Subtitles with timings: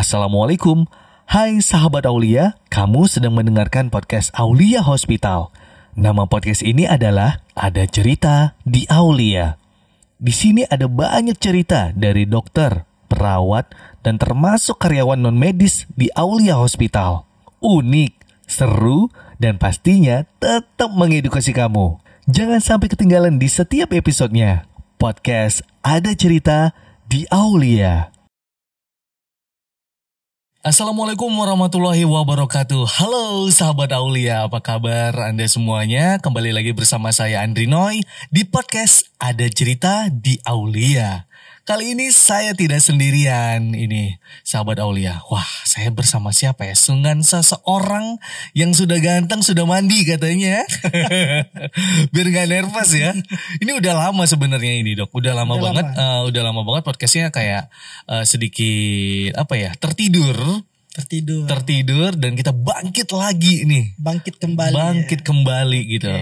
[0.00, 0.88] Assalamualaikum.
[1.28, 5.52] Hai sahabat Aulia, kamu sedang mendengarkan podcast Aulia Hospital.
[5.92, 9.60] Nama podcast ini adalah Ada Cerita di Aulia.
[10.16, 17.28] Di sini ada banyak cerita dari dokter, perawat, dan termasuk karyawan non-medis di Aulia Hospital.
[17.60, 22.00] Unik, seru, dan pastinya tetap mengedukasi kamu.
[22.24, 24.64] Jangan sampai ketinggalan di setiap episodenya.
[24.96, 26.72] Podcast Ada Cerita
[27.04, 28.19] di Aulia.
[30.60, 36.20] Assalamualaikum warahmatullahi wabarakatuh Halo sahabat Aulia, apa kabar Anda semuanya?
[36.20, 41.29] Kembali lagi bersama saya Andri Noy di podcast Ada Cerita di Aulia
[41.70, 45.22] Kali ini saya tidak sendirian ini sahabat Aulia.
[45.30, 46.74] Wah saya bersama siapa ya?
[46.74, 48.18] Sungan seseorang
[48.58, 50.66] yang sudah ganteng sudah mandi katanya.
[52.12, 53.14] Biar nggak nervous ya.
[53.62, 55.14] Ini udah lama sebenarnya ini dok.
[55.14, 55.86] Udah lama Udah banget.
[55.94, 56.02] lama.
[56.02, 57.70] eh, udah lama banget podcastnya kayak
[58.10, 60.66] eh, sedikit apa ya tertidur.
[61.00, 63.96] Tertidur Tertidur dan kita bangkit lagi nih.
[63.96, 66.12] bangkit kembali Bangkit kembali gitu.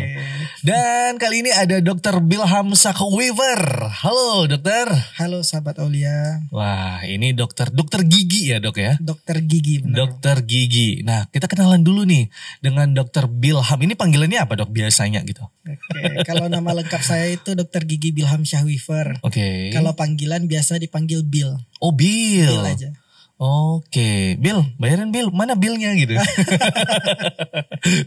[0.63, 2.23] Dan kali ini ada Dr.
[2.23, 2.71] Bilham
[3.11, 3.63] Weaver.
[3.91, 4.87] Halo dokter.
[5.19, 8.95] halo sahabat Aulia Wah, ini dokter dokter gigi ya, Dok ya?
[9.03, 11.03] dokter gigi benar Dokter gigi.
[11.03, 12.31] Nah, kita kenalan dulu nih
[12.63, 13.79] dengan dokter Bilham.
[13.83, 14.71] Ini panggilannya apa, Dok?
[14.71, 15.43] Biasanya gitu.
[15.43, 19.69] Oke, kalau nama lengkap saya itu dokter gigi Bilham Syahwifer Oke.
[19.75, 22.47] kalau panggilan biasa dipanggil Bill Oh, Bill.
[22.47, 22.91] Bill aja
[23.39, 26.19] Oke, Bill, bayaran Bill, mana Billnya gitu?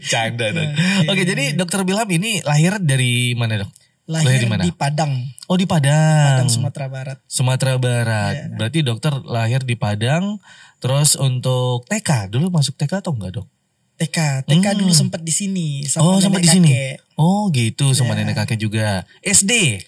[0.06, 0.68] Canda dok.
[1.08, 3.72] Oke, jadi dokter Bilham ini lahir dari mana dok?
[4.02, 4.60] lahir di mana?
[4.60, 5.14] di Padang
[5.46, 6.42] Oh di Padang.
[6.42, 8.34] Padang Sumatera Barat Sumatera Barat.
[8.34, 8.46] Iya.
[8.58, 10.42] Berarti dokter lahir di Padang.
[10.78, 13.46] Terus untuk TK dulu masuk TK atau enggak dok?
[13.94, 14.78] TK TK Hmm.
[14.82, 16.68] dulu sempat di sini oh sama sampai nenek di sini.
[16.68, 16.96] kakek.
[17.14, 18.18] Oh gitu sama Iya.
[18.20, 19.06] nenek kakek juga.
[19.22, 19.80] SD.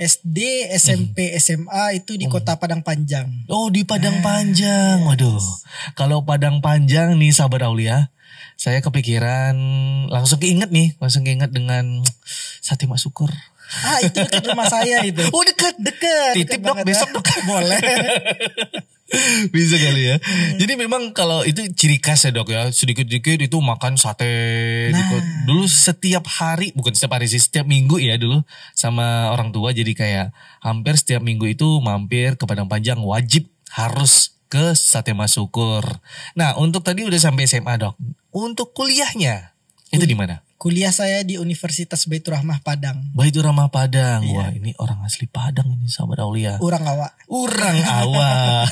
[0.00, 0.38] SD
[0.72, 4.96] SMP SMA itu di kota Padang Panjang Oh di Padang Ah, Panjang.
[4.96, 5.06] yes.
[5.06, 5.44] Waduh.
[5.92, 8.08] Kalau Padang Panjang nih sahabat Aulia.
[8.56, 9.52] Saya kepikiran
[10.06, 10.96] langsung keinget nih.
[10.96, 12.00] Langsung keinget dengan
[12.58, 13.28] sate mak syukur.
[13.70, 15.76] ah itu dekat rumah saya itu Oh dekat.
[15.78, 17.22] dekat Titip dok besok dok.
[17.46, 17.78] boleh
[19.54, 20.16] Bisa kali ya.
[20.56, 22.70] Jadi memang kalau itu ciri khas ya dok ya.
[22.70, 24.30] Sedikit-sedikit itu makan sate.
[24.90, 24.98] Nah.
[24.98, 29.74] Diko- Dulu setiap hari, bukan setiap hari sih, setiap minggu ya dulu sama orang tua.
[29.74, 30.30] Jadi kayak
[30.62, 35.82] hampir setiap minggu itu mampir ke Padang Panjang wajib harus ke Sate Masukur.
[36.34, 37.94] Nah untuk tadi udah sampai SMA dok.
[38.30, 39.54] Untuk kuliahnya
[39.90, 40.42] itu di mana?
[40.60, 44.20] Kuliah saya di Universitas Baitur Rahmah Padang Baitur Rahmah Padang.
[44.20, 44.36] Iya.
[44.36, 46.60] Wah ini orang asli Padang ini sahabat Aulia.
[46.60, 48.66] orang awak Urang awak.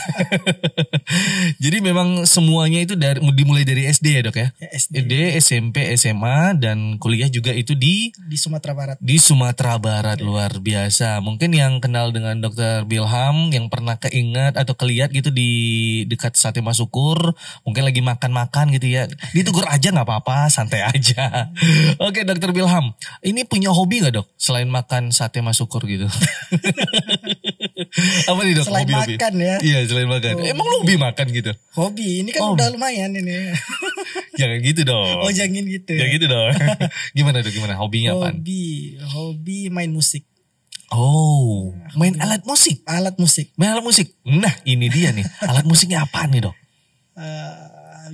[1.63, 4.51] Jadi memang semuanya itu dari dimulai dari SD ya dok ya.
[4.59, 8.97] ya, SD SD, SMP, SMA dan kuliah juga itu di di Sumatera Barat.
[8.99, 11.23] di Sumatera Barat luar biasa.
[11.23, 16.59] Mungkin yang kenal dengan Dokter Bilham yang pernah keinget atau keliat gitu di dekat Sate
[16.59, 19.07] Masukur, mungkin lagi makan-makan gitu ya.
[19.31, 21.55] Ditegur aja nggak apa-apa, santai aja.
[22.01, 26.07] Oke Dokter Bilham, ini punya hobi nggak dok selain makan Sate Masukur gitu?
[28.31, 28.67] Apa nih dok?
[28.67, 29.15] Selain hobi-hobi?
[29.17, 29.57] makan ya.
[29.61, 30.33] Iya selain makan.
[30.37, 30.49] Hobi.
[30.49, 31.53] Emang lu hobi makan gitu?
[31.73, 32.53] Hobi, ini kan Oh.
[32.55, 33.53] udah lumayan ini.
[34.41, 35.19] Jangan gitu dong.
[35.19, 35.93] Oh jangan gitu.
[35.93, 36.49] Jangan gitu dong.
[37.17, 37.53] gimana dok?
[37.53, 37.75] Gimana?
[37.75, 38.39] Hobinya apaan?
[38.39, 38.65] Hobi,
[39.03, 40.23] hobi main musik,
[40.89, 42.81] Oh, main alat musik.
[42.87, 43.53] alat musik.
[43.55, 44.09] Main alat musik.
[44.25, 45.27] Nah, ini dia nih.
[45.45, 46.57] Alat musiknya apa nih, Dok?
[47.13, 47.53] Eh,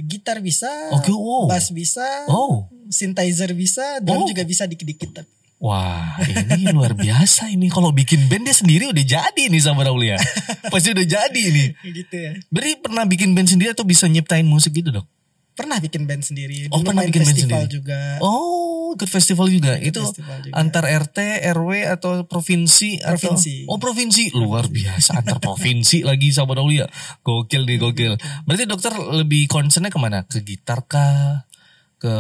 [0.01, 1.47] gitar bisa, Oke, wow.
[1.47, 2.67] bass bisa, Oh.
[2.89, 4.29] synthesizer bisa, drum Oh.
[4.29, 5.11] juga bisa dikit-dikit.
[5.15, 5.31] tapi.
[5.57, 7.69] Wah, ini luar biasa ini.
[7.69, 10.21] Kalau bikin band dia sendiri udah jadi nih sama Aulia.
[10.73, 11.69] Pasti udah jadi nih.
[11.81, 12.33] Gitu ya.
[12.49, 15.07] Berarti pernah bikin band sendiri atau bisa nyiptain musik gitu, Dok?
[15.55, 16.67] Pernah bikin band sendiri.
[16.69, 17.73] Oh, Dulu pernah main bikin band festival sendiri.
[17.73, 18.01] juga.
[18.21, 19.75] Oh, ikut festival juga.
[19.77, 20.55] Itu festival juga.
[20.55, 21.19] antar RT,
[21.55, 23.67] RW atau provinsi Provinsi.
[23.67, 24.31] atau Oh, provinsi.
[24.35, 26.87] Luar biasa antar provinsi lagi sama Aulia.
[27.21, 28.15] Gokil nih, gokil.
[28.47, 30.23] Berarti dokter lebih concernnya ke mana?
[30.25, 31.45] Ke gitar kah?
[31.99, 32.15] Ke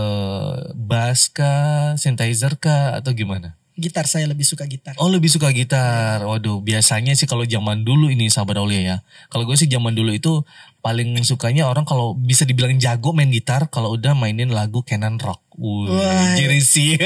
[0.74, 1.94] bass kah?
[1.96, 2.98] Synthesizer kah?
[2.98, 3.56] Atau gimana?
[3.74, 4.94] Gitar saya lebih suka gitar.
[5.02, 6.22] Oh lebih suka gitar.
[6.22, 8.96] Waduh biasanya sih kalau zaman dulu ini sahabat Aulia ya.
[9.34, 10.46] Kalau gue sih zaman dulu itu
[10.84, 15.40] paling sukanya orang kalau bisa dibilang jago main gitar kalau udah mainin lagu Canon Rock.
[15.56, 16.36] Wih, Wah.
[16.36, 16.98] jerisi.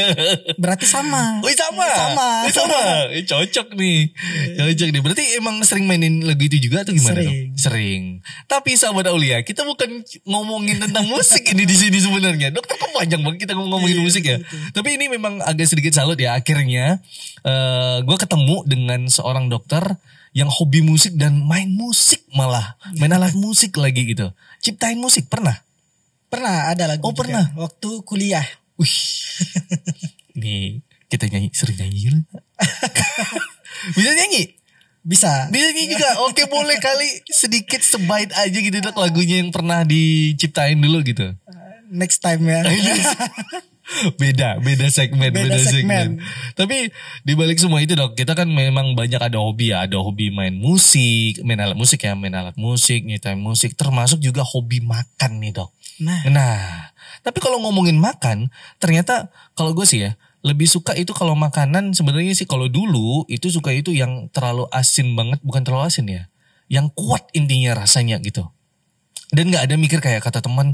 [0.58, 1.38] Berarti sama.
[1.46, 1.86] Wih sama.
[1.86, 2.28] Sama.
[2.42, 2.80] Wih, sama.
[3.14, 4.10] Eh, cocok nih.
[4.58, 5.00] Cocok nih.
[5.04, 7.28] Berarti emang sering mainin lagu itu juga atau gimana Sering.
[7.28, 7.38] dong?
[7.54, 8.02] Sering.
[8.50, 12.50] Tapi sahabat Aulia, kita bukan ngomongin tentang musik ini di sini sebenarnya.
[12.50, 14.42] Dokter kok panjang banget kita ngomongin Iya, musik ya.
[14.74, 16.34] Tapi ini memang agak sedikit salut ya.
[16.34, 16.98] Akhirnya
[17.46, 20.02] eh gue ketemu dengan seorang dokter
[20.32, 22.76] yang hobi musik dan main musik malah.
[22.96, 24.30] Main alat musik lagi gitu.
[24.60, 25.64] Ciptain musik pernah?
[26.28, 27.24] Pernah ada lagu Oh, juga.
[27.24, 27.44] pernah.
[27.56, 28.44] Waktu kuliah.
[28.76, 28.96] Wih.
[30.38, 32.22] Ini kita nyanyi sering nyanyi.
[33.96, 34.42] Bisa nyanyi?
[35.00, 35.48] Bisa.
[35.48, 36.08] Bisa nyanyi juga.
[36.28, 41.32] Oke boleh kali sedikit sebait aja gitu dok lagunya yang pernah diciptain dulu gitu.
[41.88, 42.60] Next time ya.
[44.20, 45.72] beda beda segmen beda, Beda segmen.
[45.72, 46.08] segmen.
[46.52, 46.92] tapi
[47.24, 49.88] di balik semua itu dok kita kan memang banyak ada hobi ya.
[49.88, 53.74] Ada hobi main musik main alat musik ya main alat musik nyiptain musik.
[53.74, 55.72] Termasuk juga hobi makan nih dok.
[56.04, 56.60] Nah, nah
[57.24, 60.14] tapi kalau ngomongin makan ternyata kalau gue sih ya
[60.46, 65.16] lebih suka itu kalau makanan sebenarnya sih kalau dulu itu suka itu yang terlalu asin
[65.16, 65.40] banget.
[65.40, 66.22] Bukan terlalu asin ya
[66.68, 68.44] yang kuat intinya rasanya gitu
[69.28, 70.72] dan nggak ada mikir kayak kata teman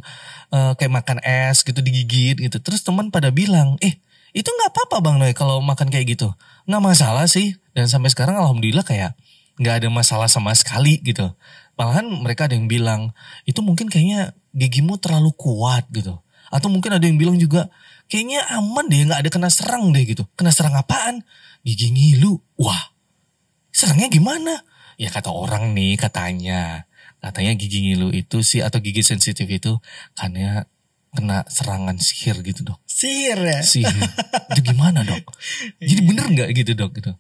[0.55, 2.59] eh, kayak makan es gitu digigit gitu.
[2.63, 3.99] Terus teman pada bilang eh
[4.35, 6.35] itu nggak apa-apa bang Noy kalau makan kayak gitu.
[6.67, 7.59] Nggak masalah sih.
[7.75, 9.19] Dan sampai sekarang alhamdulillah kayak
[9.59, 11.35] nggak ada masalah sama sekali gitu.
[11.75, 13.11] Malahan mereka ada yang bilang
[13.47, 16.19] itu mungkin kayaknya gigimu terlalu kuat gitu.
[16.55, 17.67] Atau mungkin ada yang bilang juga
[18.07, 20.23] kayaknya aman deh nggak ada kena serang deh gitu.
[20.39, 21.27] Kena serang apaan?
[21.67, 22.39] Gigi ngilu.
[22.59, 22.95] Wah
[23.75, 24.63] serangnya gimana?
[24.95, 26.87] Ya kata orang nih katanya
[27.25, 29.81] katanya gigi ngilu itu sih atau gigi sensitif itu
[30.13, 30.69] karena
[31.15, 32.83] kena serangan sihir gitu dok.
[32.85, 33.63] Sihir ya.
[33.63, 33.95] sihir.
[34.51, 35.23] Itu gimana dok?
[35.79, 37.15] Jadi bener nggak gitu dok gitu?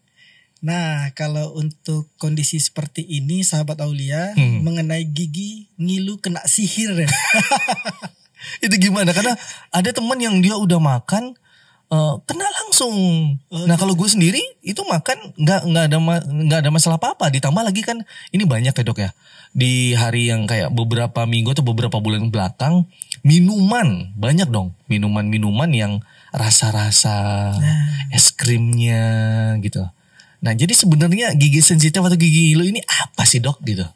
[0.67, 4.67] Nah, kalau untuk kondisi seperti ini sahabat Aulia Hmm.
[4.67, 7.11] mengenai gigi ngilu kena sihir ya.
[8.67, 9.15] itu gimana?
[9.15, 9.39] Karena
[9.71, 11.39] ada teman yang dia udah makan
[11.93, 12.97] eh, kena langsung.
[13.53, 17.63] Nah kalau gue sendiri itu makan nggak nggak ada nggak ada masalah apa apa ditambah
[17.63, 18.03] lagi kan
[18.35, 19.15] ini banyak ya dok ya
[19.55, 22.91] di hari yang kayak beberapa minggu atau beberapa bulan belakang
[23.23, 25.93] minuman banyak dong minuman minuman yang
[26.35, 27.55] rasa-rasa
[28.11, 29.87] es krimnya gitu
[30.43, 33.87] nah jadi sebenarnya gigi sensitif atau gigi ngilu ini apa sih dok gitu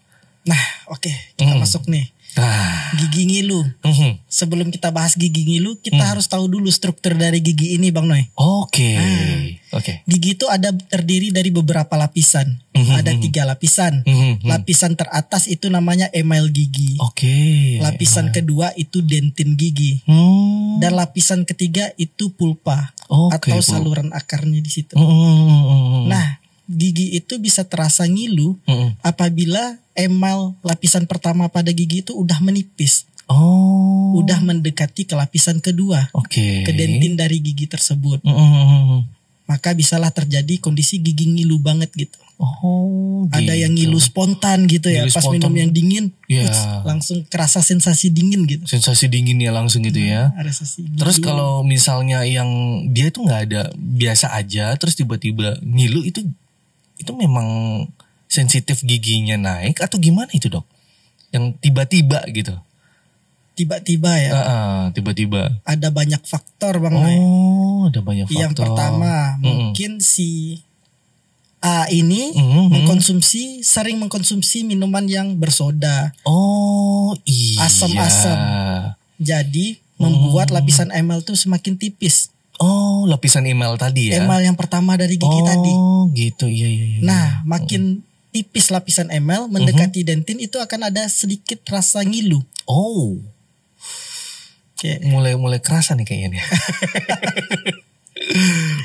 [0.48, 1.60] Nah, oke, kita Hmm.
[1.60, 2.08] masuk nih.
[2.34, 3.60] Nah Gigi ngilu.
[3.80, 4.24] mhm.
[4.24, 6.10] Sebelum kita bahas gigi ngilu, kita Hmm.
[6.12, 8.28] harus tahu dulu struktur dari gigi ini, Bang Noy.
[8.34, 9.48] oke Ah.
[9.74, 12.60] oke Gigi itu ada terdiri dari beberapa lapisan.
[12.72, 13.20] Mhm, Ada mhm.
[13.20, 13.94] tiga lapisan.
[14.06, 14.46] Mhm, mhm.
[14.46, 16.94] Lapisan teratas itu namanya email gigi.
[17.00, 17.76] Oke.
[17.78, 20.06] Lapisan kedua itu dentin gigi.
[20.06, 20.78] Hmm.
[20.78, 24.94] Dan lapisan ketiga itu pulpa Oke, atau saluran akarnya di situ.
[24.94, 26.04] Hmm, hmm, hmm, hmm.
[26.06, 26.26] Nah,
[26.68, 28.92] gigi itu bisa terasa ngilu Hmm.
[29.00, 34.16] apabila emal lapisan pertama pada gigi itu udah menipis, Oh.
[34.16, 36.62] udah mendekati ke lapisan kedua, Oke.
[36.62, 38.20] ke dentin dari gigi tersebut.
[38.22, 39.02] Hmm, hmm, hmm, hmm.
[39.44, 42.20] Maka bisalah terjadi kondisi gigi ngilu banget gitu.
[42.38, 43.26] Oh.
[43.34, 43.90] Ada yang gitu.
[43.90, 45.34] ngilu spontan gitu ya, Ngilu pas spontan.
[45.42, 46.46] minum yang dingin, Iya.
[46.46, 48.62] uts, langsung kerasa sensasi dingin gitu.
[48.62, 50.30] Sensasi dinginnya langsung gitu ya.
[50.38, 50.98] Sensasi ngilu.
[51.02, 52.46] Terus kalau misalnya yang
[52.88, 56.22] dia itu nggak ada biasa aja, terus tiba-tiba ngilu itu
[56.98, 57.46] itu memang
[58.28, 60.66] sensitif giginya naik atau gimana itu dok?
[61.32, 62.54] Yang tiba-tiba gitu.
[63.58, 64.30] tiba-tiba ya,
[64.94, 65.50] tiba-tiba.
[65.66, 66.94] ada banyak faktor Bang.
[66.94, 68.38] Oh, ada banyak faktor.
[68.38, 69.74] Yang pertama, Mm-mm.
[69.74, 70.62] mungkin si
[71.58, 72.70] A ini Mhm.
[72.70, 76.14] mengkonsumsi sering mengkonsumsi minuman yang bersoda.
[76.22, 77.66] Oh iya.
[77.66, 78.38] Asam-asam.
[79.18, 82.30] Jadi membuat lapisan emal tuh semakin tipis.
[82.58, 84.22] Oh lapisan email tadi ya.
[84.22, 85.72] Emal yang pertama dari gigi oh, tadi.
[86.18, 86.86] gitu iya iya.
[86.98, 87.00] iya.
[87.02, 92.42] Nah, makin tipis lapisan emal mendekati dentin itu akan ada sedikit rasa ngilu.
[92.66, 93.18] Oh
[94.78, 96.38] Kayak mulai mulai kerasa nih kayaknya.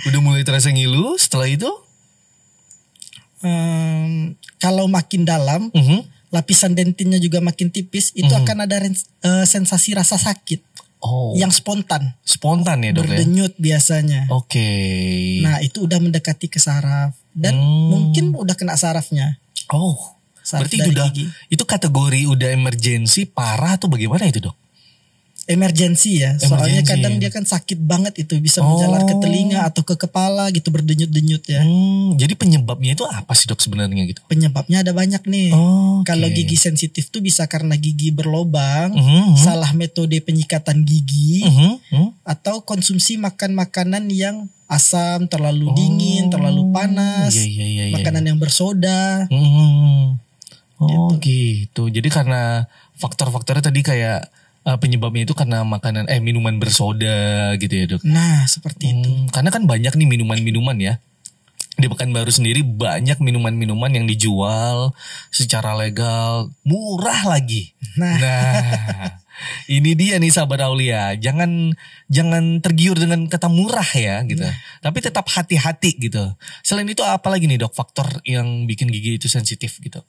[0.09, 1.69] Udah mulai terasa ngilu setelah itu.
[3.43, 6.07] em, kalau makin dalam, Mhm.
[6.31, 8.39] lapisan dentinnya juga makin tipis, itu Mhm.
[8.39, 10.63] akan ada eh, sensasi rasa sakit
[11.03, 13.19] Oh yang spontan, spontan ya dok ya.
[13.19, 14.31] berdenyut biasanya.
[14.31, 14.63] Oke.
[15.43, 17.91] Nah, itu udah mendekati ke saraf dan Hmm.
[17.91, 19.35] mungkin udah kena sarafnya.
[19.67, 21.25] oh Saraf berarti itu udah gigi.
[21.49, 24.55] itu kategori udah emergensi parah atau bagaimana itu dok?
[25.43, 26.87] Emergensi ya, soalnya Emergensi.
[26.87, 29.19] kadang dia kan sakit banget itu bisa menjalar ke Oh.
[29.19, 31.59] telinga atau ke kepala gitu berdenyut-denyut ya.
[31.59, 34.23] Hmm, jadi penyebabnya itu apa sih dok sebenarnya gitu?
[34.25, 35.51] Penyebabnya ada banyak nih.
[35.51, 39.37] Oh, Kalau gigi sensitif tuh bisa karena gigi berlobang, Mhm, mhm.
[39.37, 42.07] salah metode penyikatan gigi, Mhm, mhm.
[42.23, 47.95] atau konsumsi makan makanan yang asam, terlalu dingin, terlalu panas, Iya, iya, iya, iya.
[47.95, 49.27] makanan yang bersoda.
[49.27, 50.15] Hmm.
[50.79, 51.87] Oh gitu.
[51.87, 52.63] Jadi karena
[52.95, 54.27] faktor-faktornya tadi kayak
[54.63, 58.01] eh, penyebabnya itu karena makanan eh minuman bersoda gitu ya dok.
[58.07, 59.09] Nah, seperti itu.
[59.09, 60.95] Hmm, karena kan banyak nih minuman-minuman ya.
[61.73, 64.93] Di Pekanbaru sendiri banyak minuman-minuman yang dijual
[65.33, 67.73] secara legal, murah lagi.
[67.97, 68.13] Nah.
[68.21, 68.53] Nah,
[69.65, 71.17] ini dia nih sahabat Aulia.
[71.17, 71.73] Jangan
[72.13, 74.45] jangan tergiur dengan kata murah ya gitu.
[74.85, 76.21] Tapi tetap hati-hati gitu.
[76.61, 80.05] Selain itu apa lagi nih dok faktor yang bikin gigi itu sensitif gitu?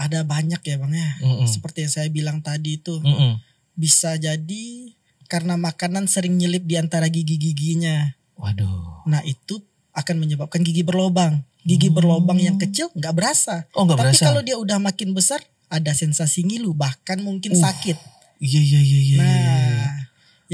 [0.00, 1.10] Ada banyak ya bang ya.
[1.20, 1.44] Mm-mm.
[1.44, 3.36] Seperti yang saya bilang tadi itu Mm-mm.
[3.74, 4.92] Bisa jadi
[5.26, 8.12] karena makanan sering nyelip di antara gigi-giginya.
[8.36, 9.08] Waduh.
[9.08, 9.60] Nah itu
[9.92, 11.40] akan menyebabkan gigi berlobang.
[11.62, 13.64] Gigi berlobang yang kecil nggak berasa.
[13.72, 14.24] Oh nggak Tapi berasa.
[14.28, 15.40] kalau dia udah makin besar
[15.72, 17.96] ada sensasi ngilu bahkan mungkin Uh, sakit.
[18.42, 19.16] Iya iya iya iya.
[19.16, 19.88] Nah, iya, iya.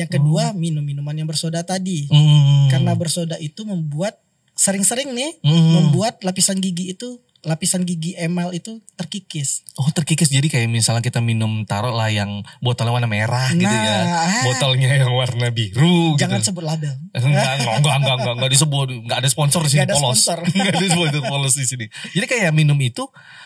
[0.05, 2.07] yang kedua minum minuman yang bersoda tadi.
[2.13, 2.69] Hmm.
[2.71, 4.21] Karena bersoda itu membuat
[4.53, 5.75] sering-sering nih Hmm.
[5.83, 9.63] membuat lapisan gigi itu lapisan gigi emal itu terkikis.
[9.79, 13.99] Oh terkikis jadi kayak misalnya kita minum taruh lah yang botolnya warna merah gitu ya.
[14.03, 14.43] Nah, ah.
[14.43, 16.51] Botolnya yang warna biru Jangan gitu.
[16.51, 16.95] sebut label.
[17.15, 20.19] Enggak, enggak, enggak, enggak, enggak, enggak disebut, enggak ada sponsor di sini Enggak ada polos.
[20.19, 20.39] sponsor.
[20.59, 21.87] Enggak ada sponsor polos di sini.
[22.15, 23.05] Jadi kayak minum itu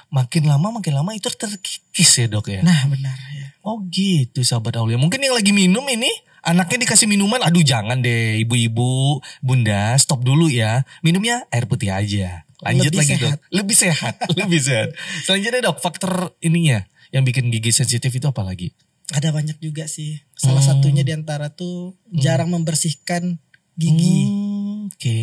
[0.09, 2.61] makin lama makin lama itu terkikis ya dok ya.
[2.65, 3.53] Nah, benar ya.
[3.63, 4.97] Oh gitu sahabat Aulia.
[4.97, 6.09] Mungkin yang lagi minum ini
[6.43, 10.83] anaknya dikasih minuman, aduh jangan deh ibu-ibu, bunda stop dulu ya.
[11.05, 12.43] Minumnya air putih aja.
[12.63, 13.21] Lanjut Lebih lagi sehat.
[13.21, 13.39] dok.
[13.51, 14.89] Lebih sehat, lebih sehat.
[15.27, 18.71] Selanjutnya dok, faktor ininya yang bikin gigi sensitif itu apa lagi?
[19.11, 20.23] Ada banyak juga sih.
[20.33, 20.79] Salah Hmm.
[20.79, 23.37] satunya di antara tuh jarang membersihkan
[23.75, 24.19] gigi.
[24.25, 25.19] Hmm, Oke.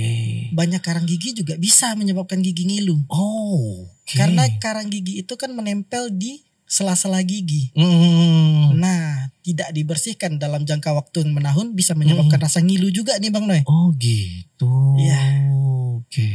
[0.51, 3.08] Banyak karang gigi juga bisa menyebabkan gigi ngilu.
[3.08, 3.88] Oh.
[3.88, 4.13] oke.
[4.13, 7.72] Karena karang gigi itu kan menempel di sela-sela gigi.
[7.74, 8.75] Hmm.
[8.75, 13.50] Nah, tidak dibersihkan dalam jangka waktu yang menahun bisa menyebabkan rasa ngilu juga nih Bang
[13.50, 13.65] Noy.
[13.65, 14.70] Oh gitu.
[15.01, 15.50] Iya.
[16.00, 16.29] Oke.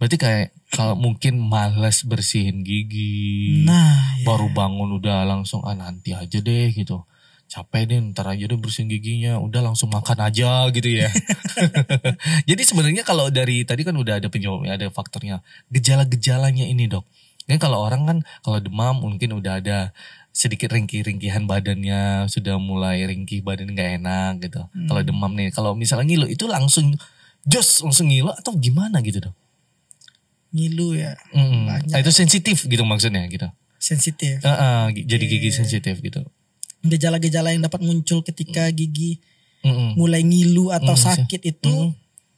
[0.00, 3.66] Berarti kayak kalau mungkin malas bersihin gigi.
[3.66, 4.24] Nah, ya.
[4.24, 7.04] baru bangun udah langsung ah nanti aja deh gitu.
[7.50, 9.36] Capek deh ntar aja deh bersihin giginya.
[9.42, 11.10] Udah langsung makan aja gitu ya.
[12.48, 15.42] Jadi sebenarnya kalau dari tadi kan udah ada penyebabnya, ada faktornya.
[15.68, 17.04] Gejala-gejalanya ini dok.
[17.50, 19.90] Kan kalau orang kan kalau demam mungkin udah ada
[20.40, 24.64] sedikit ringkih-ringkihan badannya sudah mulai ringkih badan nggak enak gitu.
[24.88, 26.96] Kalau demam nih, kalau misalnya ngilu itu langsung
[27.42, 29.36] jos langsung ngilu atau gimana gitu dok?
[30.50, 31.62] ngilu ya, Mm.
[31.62, 31.90] Banyak.
[31.90, 33.46] Nah, itu sensitif gitu maksudnya gitu.
[33.78, 34.42] sensitif.
[34.42, 35.56] Ah, gi- jadi gigi Iya.
[35.56, 36.20] sensitif gitu.
[36.82, 39.24] Gejala-gejala yang dapat muncul ketika gigi
[39.60, 39.94] Mm-mm.
[39.94, 41.92] mulai ngilu atau Mm, sakit itu Mm.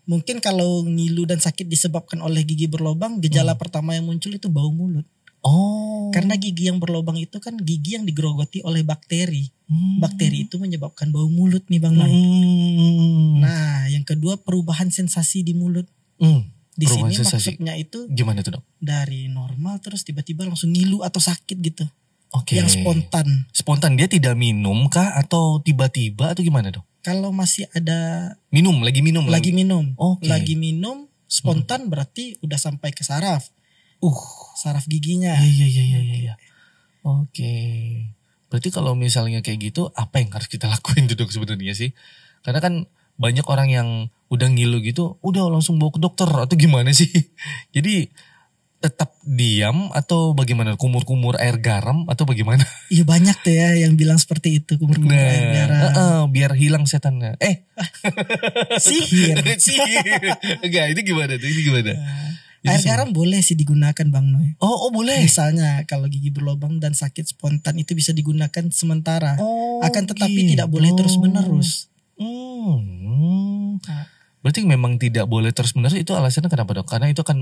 [0.05, 4.69] mungkin kalau ngilu dan sakit disebabkan oleh gigi berlobang, gejala pertama yang muncul itu bau
[4.69, 5.03] mulut.
[5.43, 6.11] Oh.
[6.15, 9.51] Karena gigi yang berlobang itu kan gigi yang digerogoti oleh bakteri.
[9.67, 9.99] Hmm.
[9.99, 12.11] Bakteri itu menyebabkan bau mulut nih Bang Noy.
[12.11, 13.43] Hmm.
[13.43, 15.89] Nah, yang kedua perubahan sensasi di mulut.
[16.23, 16.47] Hmm.
[16.73, 17.49] Di Perubahan sini sensasi.
[17.59, 18.65] maksudnya itu Gimana tuh dok?
[18.81, 21.85] dari normal terus tiba-tiba langsung ngilu atau sakit gitu.
[22.33, 22.57] Oke.
[22.57, 23.45] Yang spontan.
[23.53, 26.81] Spontan dia tidak minum kah atau tiba-tiba atau gimana dok?
[27.03, 30.23] Kalau masih ada Minum, lagi minum lagi minum, Oke.
[30.31, 33.51] lagi minum spontan berarti udah sampai ke saraf,
[34.03, 34.21] Uh.
[34.53, 35.33] saraf giginya.
[35.39, 36.17] Iya iya iya iya iya.
[36.19, 36.35] iya.
[37.03, 37.55] Oke.
[38.47, 41.91] Berarti kalau misalnya kayak gitu, apa yang harus kita lakuin tuh dok sebenarnya sih?
[42.43, 42.85] Karena kan
[43.17, 43.89] banyak orang yang
[44.29, 47.09] udah ngilu gitu, udah langsung bawa ke dokter atau gimana sih?
[47.75, 48.11] Jadi
[48.83, 50.75] tetap diam atau bagaimana?
[50.75, 52.67] Kumur-kumur air garam atau bagaimana?
[52.93, 55.79] Iya banyak tuh ya yang bilang seperti itu kumur-kumur air Nah, garam.
[55.81, 57.39] heeh, biar hilang setannya.
[57.39, 57.63] Eh,
[58.77, 59.39] Sihir.
[59.57, 60.35] sihir.
[60.61, 61.47] Enggak, ini gimana tuh?
[61.49, 61.93] Ini gimana?
[61.93, 64.55] Jadi Air garam boleh sih digunakan Bang Noy.
[64.63, 65.19] Oh, oh boleh.
[65.19, 69.35] Misalnya kalau gigi berlubang dan sakit spontan itu bisa digunakan sementara.
[69.43, 70.51] Oh, Akan tetapi gitu.
[70.55, 71.91] tidak boleh terus menerus.
[72.15, 73.83] Hmm.
[73.83, 74.07] Nah.
[74.43, 76.87] Berarti memang tidak boleh terus menerus itu alasannya kenapa dok?
[76.87, 77.39] Karena itu akan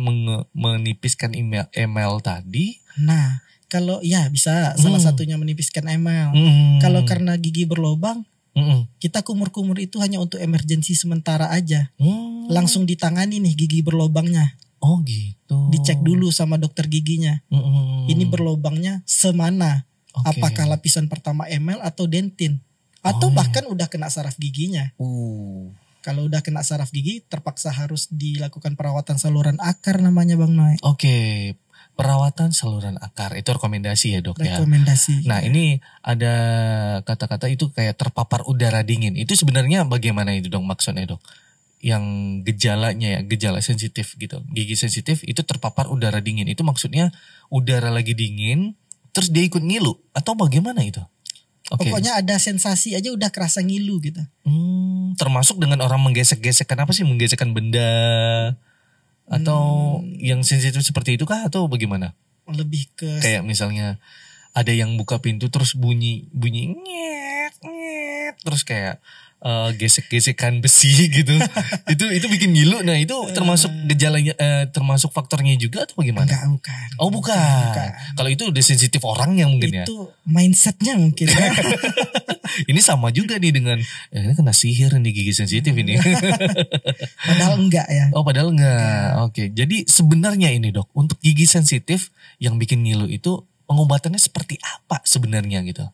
[0.52, 2.76] menipiskan email, email tadi.
[3.00, 5.08] Nah, kalau ya bisa salah Hmm.
[5.08, 6.32] satunya menipiskan emel.
[6.32, 6.76] Hmm.
[6.80, 8.84] Kalau karena gigi berlubang, Mm-mm.
[9.00, 11.88] kita kumur-kumur itu hanya untuk emergensi sementara aja.
[11.96, 12.50] Hmm.
[12.52, 14.56] Langsung ditangani nih gigi berlubangnya.
[14.80, 15.68] Oh gitu.
[15.68, 17.44] Dicek dulu sama dokter giginya.
[17.52, 18.08] Mm-mm.
[18.08, 19.84] Ini berlubangnya semana?
[20.16, 20.40] Oke.
[20.40, 22.64] Apakah lapisan pertama emel atau dentin?
[23.00, 24.92] Atau Oh, bahkan udah kena saraf giginya.
[25.00, 25.72] Uh.
[26.00, 30.80] Kalau udah kena saraf gigi, terpaksa harus dilakukan perawatan saluran akar namanya Bang Noy.
[30.80, 31.52] Oke.
[31.92, 34.56] Perawatan saluran akar itu rekomendasi ya dok ya.
[34.56, 35.28] Rekomendasi.
[35.28, 36.32] Nah ini ada
[37.04, 39.12] kata-kata itu kayak terpapar udara dingin.
[39.20, 41.20] Itu sebenarnya bagaimana itu dong maksudnya dok?
[41.80, 42.04] Yang
[42.44, 44.44] gejalanya ya gejala sensitif gitu.
[44.52, 46.44] Gigi sensitif itu terpapar udara dingin.
[46.46, 47.08] Itu maksudnya
[47.48, 48.76] udara lagi dingin
[49.10, 51.00] terus dia ikut ngilu atau bagaimana itu?
[51.70, 51.86] Oke.
[51.86, 54.22] Pokoknya ada sensasi aja udah kerasa ngilu gitu.
[54.42, 56.66] Hmm, termasuk dengan orang menggesek-gesek.
[56.66, 57.90] Kenapa sih menggesekkan benda?
[59.30, 60.18] Atau Hmm.
[60.18, 62.18] yang sensitif seperti itu kah atau bagaimana?
[62.50, 64.02] Lebih ke kayak misalnya
[64.50, 68.98] ada yang buka pintu terus bunyi bunyi nyet nyet terus kayak
[69.40, 71.32] eh, gesek-gesekan besi gitu
[71.88, 76.42] itu itu bikin ngilu nah itu termasuk gejalanya eh, termasuk faktornya juga atau bagaimana enggak
[76.46, 76.88] bukan.
[77.00, 77.88] oh bukan, Bukan.
[78.14, 81.26] kalau itu udah sensitif orangnya mungkin ya Itu mindsetnya mungkin.
[81.26, 81.50] ya.
[82.70, 83.78] ini sama juga nih dengan
[84.10, 85.96] eh, ini kena sihir nih gigi sensitif ini
[87.28, 88.10] Padahal enggak ya.
[88.12, 93.44] oh padahal enggak oke jadi sebenarnya ini dok untuk gigi sensitif yang bikin ngilu itu
[93.64, 95.86] pengobatannya seperti apa sebenarnya gitu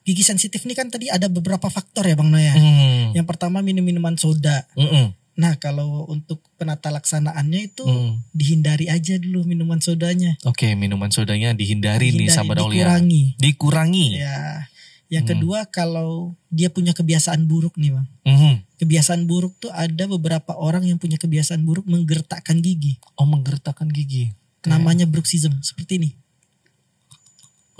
[0.00, 2.52] Gigi sensitif ini kan tadi ada beberapa faktor ya Bang Noya.
[2.52, 3.12] Hmm.
[3.12, 4.64] Yang pertama minum minuman soda.
[4.72, 5.12] Mm-mm.
[5.36, 8.20] Nah kalau untuk penata laksanaannya itu Hmm.
[8.30, 10.36] dihindari aja dulu minuman sodanya.
[10.44, 12.76] Oke, minuman sodanya dihindari, nih Dihindari, sahabat Aulia.
[12.84, 13.24] dikurangi.
[13.36, 14.06] Dikurangi.
[14.20, 14.68] Ya.
[15.08, 15.32] Yang Hmm.
[15.36, 16.10] kedua kalau
[16.48, 18.06] dia punya kebiasaan buruk nih bang.
[18.22, 18.52] Mhm.
[18.78, 23.00] Kebiasaan buruk tuh ada beberapa orang yang punya kebiasaan buruk menggertakkan gigi.
[23.16, 24.32] Oh, menggertakkan gigi.
[24.60, 26.10] Kayak- Namanya bruxism seperti ini.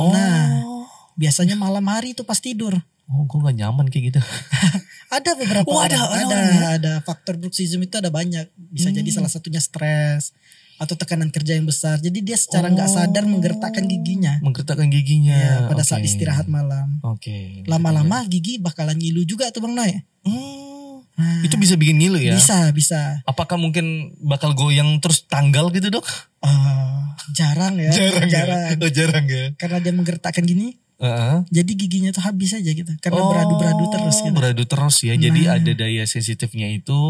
[0.01, 0.11] Oh.
[0.11, 0.80] Nah.
[1.21, 2.73] Biasanya malam hari itu pas tidur.
[3.07, 4.21] Oh, gue gak nyaman kayak gitu.
[5.17, 6.15] Ada beberapa Oh, ada, orang.
[6.15, 8.47] ada ada, orang ada, faktor bruxism itu ada banyak.
[8.55, 8.97] Bisa Hmm.
[8.97, 10.31] jadi salah satunya stres
[10.79, 11.99] atau tekanan kerja yang besar.
[11.99, 14.39] Jadi dia secara nggak sadar menggertakkan giginya.
[14.41, 15.35] Menggertakkan giginya.
[15.37, 16.09] Ya, pada saat Oke.
[16.09, 17.03] istirahat malam.
[17.03, 17.67] Oke.
[17.67, 19.91] Lama-lama gigi bakalan ngilu juga tuh Bang Noy.
[20.25, 21.03] Hmm.
[21.19, 22.33] Nah, Itu bisa bikin ngilu ya?
[22.33, 23.21] Bisa, bisa.
[23.27, 26.07] Apakah mungkin bakal goyang terus tanggal gitu dok?
[26.41, 27.91] Ah, jarang ya.
[28.31, 28.79] ya?
[28.79, 29.53] Oh, jarang ya.
[29.59, 30.81] Karena dia menggertakkan gini,
[31.49, 32.93] Jadi giginya tuh habis aja gitu.
[32.99, 34.29] Karena beradu-beradu terus gitu.
[34.29, 35.15] Oh, Beradu terus ya.
[35.15, 35.57] Jadi Nah.
[35.57, 37.01] ada daya sensitifnya itu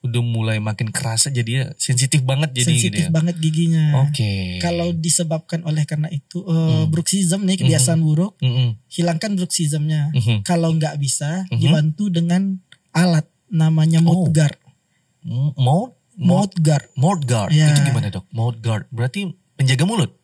[0.00, 3.10] udah mulai makin kerasa jadi ya sensitif banget jadi Sensitif gitu ya.
[3.10, 3.84] banget giginya.
[4.02, 4.58] Oke.
[4.58, 6.86] Kalau disebabkan oleh karena itu eh, Hmm.
[6.88, 8.78] bruxism nih kebiasaan buruk, Mm-mm.
[8.88, 10.12] hilangkan bruxismnya.
[10.12, 10.42] Mhm.
[10.42, 11.58] Kalau nggak bisa, Mhm.
[11.58, 14.22] dibantu dengan alat namanya Oh.
[14.22, 14.54] mouth guard.
[15.22, 15.96] M- Mouth?
[16.14, 16.86] Mouth, Mouth guard.
[16.94, 17.50] mouth guard.
[17.50, 17.66] Ya.
[17.68, 18.22] Itu gimana dok?
[18.30, 18.86] Mouth guard.
[18.88, 20.14] Berarti penjaga mulut?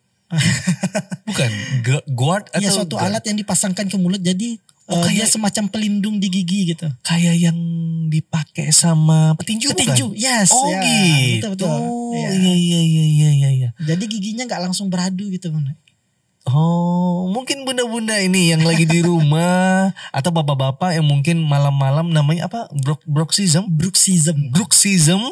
[1.27, 1.51] Bukan.
[1.83, 3.11] Gu- Guard atau Iya suatu guard?
[3.11, 4.59] alat yang dipasangkan ke mulut jadi
[4.91, 6.91] Oh, eh, kayak- dia semacam pelindung di gigi gitu.
[7.01, 7.55] Kayak yang
[8.11, 10.19] dipakai sama petinju, Petinju, bukan?
[10.19, 10.51] yes.
[10.51, 11.47] Oh ya, gitu.
[11.47, 11.79] Betul, betul.
[12.11, 12.29] Iya.
[12.35, 13.49] Iya iya iya iya iya.
[13.55, 13.69] iya.
[13.79, 15.55] Jadi giginya nggak langsung beradu gitu.
[15.55, 15.63] Bang.
[16.51, 22.67] Oh, mungkin bunda-bunda ini yang lagi di rumah atau bapak-bapak yang mungkin malam-malam namanya apa?
[22.75, 23.71] Brok bruxism?
[23.71, 24.51] Bruxism.
[24.51, 25.23] Bruxism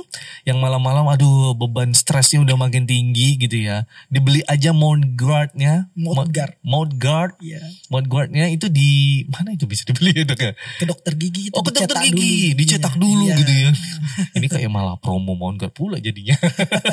[0.47, 3.83] yang malam-malam aduh beban stresnya udah makin tinggi gitu ya.
[4.07, 5.91] Dibeli aja mouth guardnya.
[5.99, 6.55] Mouth guard.
[6.63, 7.35] Mouth guard.
[7.43, 7.67] Iya.
[7.91, 10.55] Mouth guardnya itu di mana itu bisa dibeli dok ya?
[10.79, 12.59] Ke dokter gigi itu Oh ke dokter gigi, dulu.
[12.63, 13.37] dicetak Iya, dulu iya.
[13.43, 13.71] gitu ya.
[14.39, 16.39] Ini kayak malah promo mouth guard pula jadinya.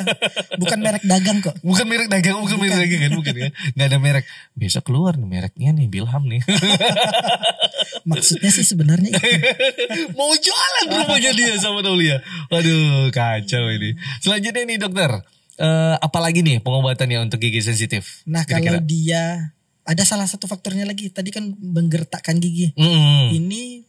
[0.60, 1.54] Bukan merek dagang kok.
[1.62, 3.48] Bukan merek dagang, bukan, merek dagang kan, bukan ya.
[3.76, 4.15] Gak ada merek.
[4.54, 6.40] Bisa keluar nih mereknya nih Bilham nih.
[8.10, 9.12] Maksudnya sih sebenarnya.
[10.18, 12.22] Mau jualan rupanya dia sama Taulia.
[12.48, 13.98] Waduh kacau ini.
[14.22, 15.10] Selanjutnya nih dokter.
[15.56, 18.22] Eh apalagi nih pengobatannya untuk gigi sensitif?
[18.28, 18.86] Nah kalau Kira-kira?
[18.86, 19.22] dia
[19.86, 21.10] ada salah satu faktornya lagi.
[21.10, 22.74] Tadi kan menggertakkan gigi.
[22.78, 23.34] Mm-mm.
[23.34, 23.86] Ini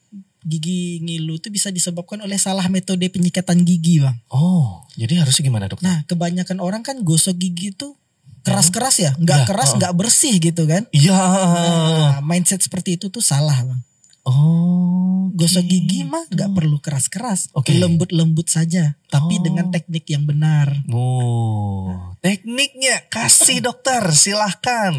[0.48, 4.16] gigi ngilu itu bisa disebabkan oleh salah metode penyikatan gigi bang.
[4.32, 5.84] Oh, jadi harusnya gimana dokter?
[5.84, 8.00] Nah kebanyakan orang kan gosok gigi itu
[8.48, 10.88] keras-keras ya, nggak Ya, keras, nggak bersih gitu kan.
[10.96, 11.16] Iya.
[11.16, 13.82] Nah, mindset seperti itu tuh salah bang.
[14.28, 15.32] Oh.
[15.38, 17.76] Gosok gigi mah nggak perlu keras-keras, Oke.
[17.78, 19.44] lembut-lembut saja, tapi Oh.
[19.44, 20.72] dengan teknik yang benar.
[20.90, 24.92] Oh, tekniknya kasih dokter, silahkan.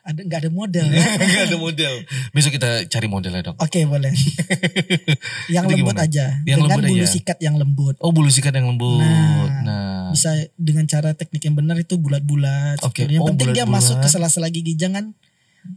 [0.00, 1.04] Ada nggak ada model ya?
[1.14, 1.92] Gak ada model.
[2.30, 3.56] Besok kita cari modelnya dok.
[3.58, 4.10] Oke boleh.
[5.54, 6.06] yang Itu lembut gimana?
[6.06, 7.10] aja, Yang dengan lembut bulu aja.
[7.10, 7.94] sikat yang lembut.
[7.98, 9.00] Oh bulu sikat yang lembut.
[9.00, 12.82] Nah, Nah, Bisa dengan cara teknik yang benar itu bulat-bulat.
[12.82, 13.04] Oke.
[13.04, 13.94] Yang Oh, penting dia bulat-bulat.
[13.94, 15.12] masuk ke sela-sela gigi jangan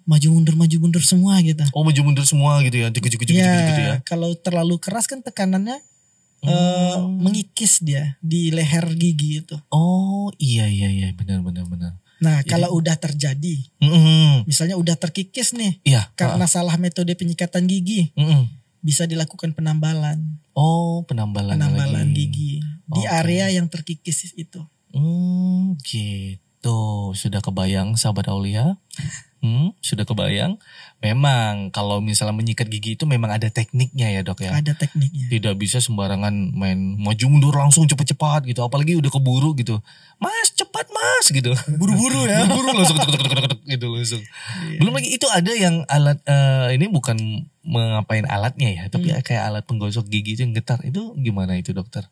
[0.03, 1.59] maju mundur maju mundur semua gitu.
[1.69, 3.95] oh maju mundur semua gitu ya, cukup-cukup ya, gitu ya.
[4.01, 7.19] kalau terlalu keras kan tekanannya eh, Hmm.
[7.19, 9.59] mengikis dia di leher gigi itu.
[9.69, 11.99] Oh iya iya iya benar benar benar.
[12.23, 14.47] Nah, Jadi- kalau udah terjadi, Mm-mm.
[14.47, 16.07] misalnya udah terkikis nih Iya.
[16.15, 18.41] karena salah metode penyikatan gigi, ah, mm-mm.
[18.79, 22.31] bisa dilakukan penambalan, Oh penambalan penambalan lagi.
[22.31, 22.51] gigi
[22.85, 24.63] di area yang terkikis itu.
[24.93, 26.79] Hmm, gitu.
[27.11, 28.77] Sudah kebayang sahabat Aulia?
[29.43, 30.55] Hmm, sudah kebayang?
[31.03, 34.55] Memang kalau misalnya menyikat gigi itu memang ada tekniknya ya dok ya.
[34.55, 35.27] Ada tekniknya.
[35.27, 38.63] Tidak bisa sembarangan main maju mundur langsung cepet-cepat gitu.
[38.63, 39.83] Apalagi udah keburu gitu.
[40.15, 41.51] Mas cepat mas gitu.
[41.75, 42.47] Buru-buru ya.
[42.47, 44.23] Buru langsung tek, tek, tek, gitu langsung.
[44.23, 44.79] Iya.
[44.79, 47.19] Belum lagi itu ada yang alat eh, ini bukan
[47.67, 49.19] mengapain alatnya ya, tapi Hmm.
[49.27, 50.79] kayak alat penggosok gigi itu yang getar.
[50.87, 52.07] Itu gimana itu dokter?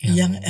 [0.00, 0.40] Yang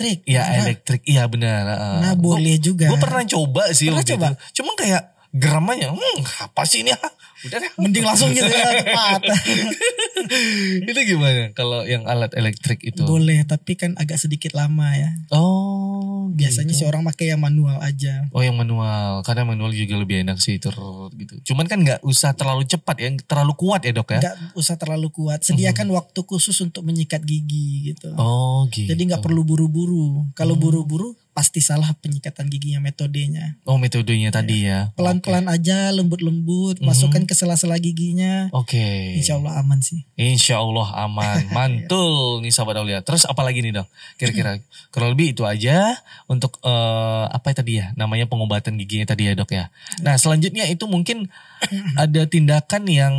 [0.00, 0.18] elektrik.
[0.24, 1.62] Ya Nah, elektrik, iya benar.
[2.00, 2.88] Nah, boleh juga.
[2.88, 4.26] Gue pernah coba sih Pernah coba?
[4.32, 4.62] itu.
[4.62, 6.90] Cuma kayak geramanya, hmm apa sih ini?
[6.90, 7.00] ah?
[7.40, 7.72] Udah deh.
[7.80, 9.20] Mending langsung gitu ya cepat.
[10.90, 13.00] itu gimana kalau yang alat elektrik itu?
[13.00, 15.10] Boleh, tapi kan agak sedikit lama ya.
[15.32, 16.84] Oh, Biasanya gitu.
[16.84, 18.28] sih orang pakai yang manual aja.
[18.30, 20.76] Oh yang manual, karena manual juga lebih enak sih ter
[21.16, 21.34] gitu.
[21.52, 24.20] Cuman kan nggak usah terlalu cepat ya, terlalu kuat ya dok ya.
[24.20, 25.40] Nggak usah terlalu kuat.
[25.40, 28.12] Sediakan waktu khusus untuk menyikat gigi gitu.
[28.20, 28.84] Oh gitu.
[28.84, 30.28] Jadi nggak perlu buru-buru.
[30.36, 30.62] Kalau Hmm.
[30.62, 33.54] buru-buru pasti salah penyikatan giginya metodenya.
[33.62, 34.90] Oh metodenya tadi ya.
[34.98, 36.86] Pelan-pelan aja, lembut-lembut, Mhm.
[36.86, 38.50] masukkan ke sela-sela giginya.
[38.50, 39.14] Oke.
[39.14, 40.04] Insya Allah aman sih.
[40.18, 43.00] Insya Allah aman, mantul nih sahabat Aulia.
[43.06, 43.88] Terus apa lagi nih dok?
[44.18, 44.58] Kira-kira
[44.90, 45.94] kurang lebih itu aja
[46.26, 47.94] untuk eh, apa tadi ya?
[47.94, 49.70] Namanya pengobatan giginya tadi ya dok ya.
[50.02, 51.30] Nah selanjutnya itu mungkin
[51.94, 53.14] ada tindakan yang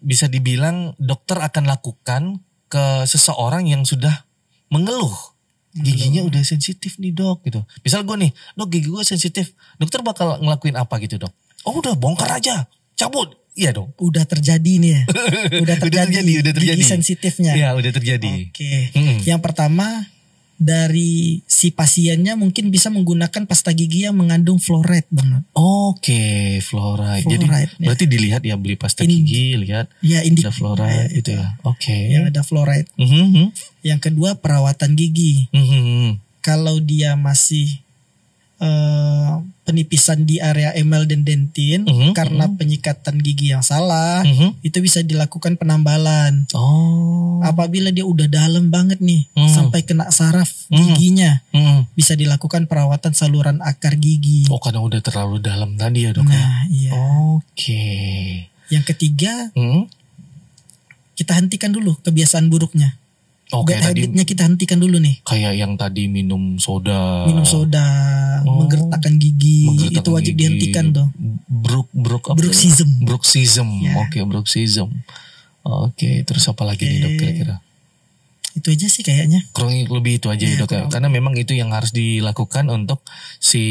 [0.00, 2.22] bisa dibilang dokter akan lakukan
[2.66, 4.24] ke seseorang yang sudah
[4.70, 5.29] mengeluh
[5.74, 7.62] giginya udah sensitif nih dok gitu.
[7.86, 11.32] Misal gue nih, dok gigi gue sensitif, dokter bakal ngelakuin apa gitu dok?
[11.66, 13.36] Oh udah bongkar aja, cabut.
[13.58, 13.90] Iya dong.
[13.98, 15.02] Udah terjadi nih ya.
[15.66, 16.22] Udah terjadi.
[16.22, 16.78] terjadi, udah terjadi.
[16.78, 17.52] Gigi sensitifnya.
[17.58, 18.30] Iya udah terjadi.
[18.46, 18.94] Oke.
[18.94, 19.18] Mm-mm.
[19.26, 20.06] Yang pertama
[20.60, 25.40] dari si pasiennya mungkin bisa menggunakan pasta gigi yang mengandung fluoride bang.
[25.56, 27.24] Oke, fluoride.
[27.24, 27.64] Jadi ya.
[27.80, 31.56] berarti dilihat ya beli pasta In- gigi, lihat Ya ada fluoride gitu ya.
[31.64, 31.96] Oke.
[32.12, 32.92] Yang ada fluoride.
[33.00, 33.46] Mhm, mhm.
[33.80, 35.48] Yang kedua perawatan gigi.
[35.56, 36.10] Mhm, mhm.
[36.44, 37.80] Kalau dia masih
[38.60, 39.32] eh,
[39.64, 44.60] penipisan di area emel dan dentin Mhm, karena penyikatan gigi yang salah, Mhm.
[44.66, 46.44] itu bisa dilakukan penambalan.
[46.52, 47.38] Oh.
[47.40, 49.48] Apabila dia udah dalam banget nih Hmm.
[49.48, 50.92] sampai kena saraf Hmm.
[50.92, 51.88] giginya, Mhm.
[51.96, 54.44] bisa dilakukan perawatan saluran akar gigi.
[54.52, 56.36] Oh karena udah terlalu dalam tadi ya dok ya.
[56.36, 56.92] Nah, iya.
[57.40, 57.86] Oke.
[58.68, 59.88] Yang ketiga, Mhm.
[61.16, 62.99] kita hentikan dulu kebiasaan buruknya.
[63.50, 65.20] Oke Bad tadi habitnya kita hentikan dulu nih.
[65.22, 67.26] kayak yang tadi minum soda.
[67.26, 67.82] Minum soda,
[68.40, 68.62] Oh.
[68.64, 70.40] menggertakkan gigi, menggertakkan itu wajib gigi.
[70.40, 71.08] dihentikan tuh.
[71.46, 72.38] Bruk bruk apa?
[72.38, 73.02] Bruxism.
[73.02, 73.68] Bruxism.
[73.82, 73.98] Ya.
[74.00, 74.88] Oke, bruxism.
[75.60, 77.18] Oke, terus apa lagi nih dok Oke.
[77.20, 77.56] kira-kira?
[78.54, 79.46] Itu aja sih kayaknya.
[79.54, 80.86] Kurang lebih itu aja ya dok ya.
[80.86, 83.02] kurang Karena memang itu yang harus dilakukan untuk
[83.38, 83.64] si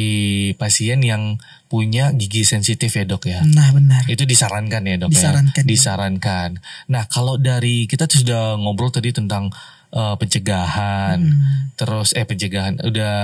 [0.55, 1.39] pasien yang
[1.69, 3.45] punya gigi sensitif ya dok ya.
[3.45, 4.03] Nah, benar.
[4.09, 5.65] Itu disarankan ya dok Disarankan, ya?
[5.65, 5.69] ya.
[5.69, 6.49] Disarankan.
[6.91, 9.53] Nah kalau dari kita tuh sudah ngobrol tadi tentang
[9.93, 11.19] eh, pencegahan.
[11.21, 11.75] Hmm.
[11.77, 13.15] Terus eh pencegahan udah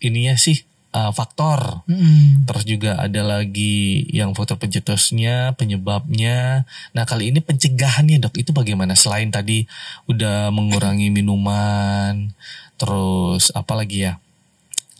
[0.00, 1.84] ininya sih eh, faktor.
[1.88, 2.44] Mm-mm.
[2.48, 6.68] Terus juga ada lagi yang faktor pencetusnya, penyebabnya.
[6.92, 8.92] Nah kali ini pencegahannya dok itu bagaimana?
[8.96, 9.64] Selain tadi
[10.06, 12.32] udah mengurangi minuman,
[12.76, 14.20] terus apa lagi ya?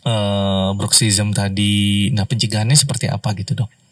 [0.03, 2.09] Eh bruxism tadi.
[2.11, 3.82] Nah pencegahannya seperti apa gitu dok?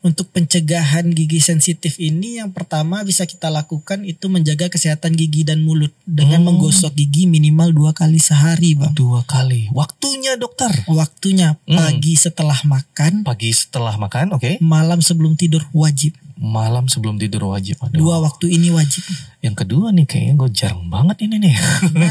[0.00, 5.60] Untuk pencegahan gigi sensitif ini yang pertama bisa kita lakukan itu menjaga kesehatan gigi dan
[5.60, 6.56] mulut dengan Hmm.
[6.56, 8.96] menggosok gigi minimal dua kali sehari, bang.
[8.96, 9.68] Dua kali.
[9.76, 10.72] Waktunya dokter.
[10.88, 11.76] Waktunya Hmm.
[11.76, 14.56] pagi setelah makan, Pagi setelah makan, oke.
[14.64, 16.16] malam sebelum tidur wajib.
[16.40, 17.76] Malam sebelum tidur wajib.
[17.78, 18.00] Aduh.
[18.00, 19.04] Dua waktu ini wajib.
[19.40, 21.52] Yang kedua nih kayaknya gue jarang banget ini nih.
[21.92, 22.08] Nah,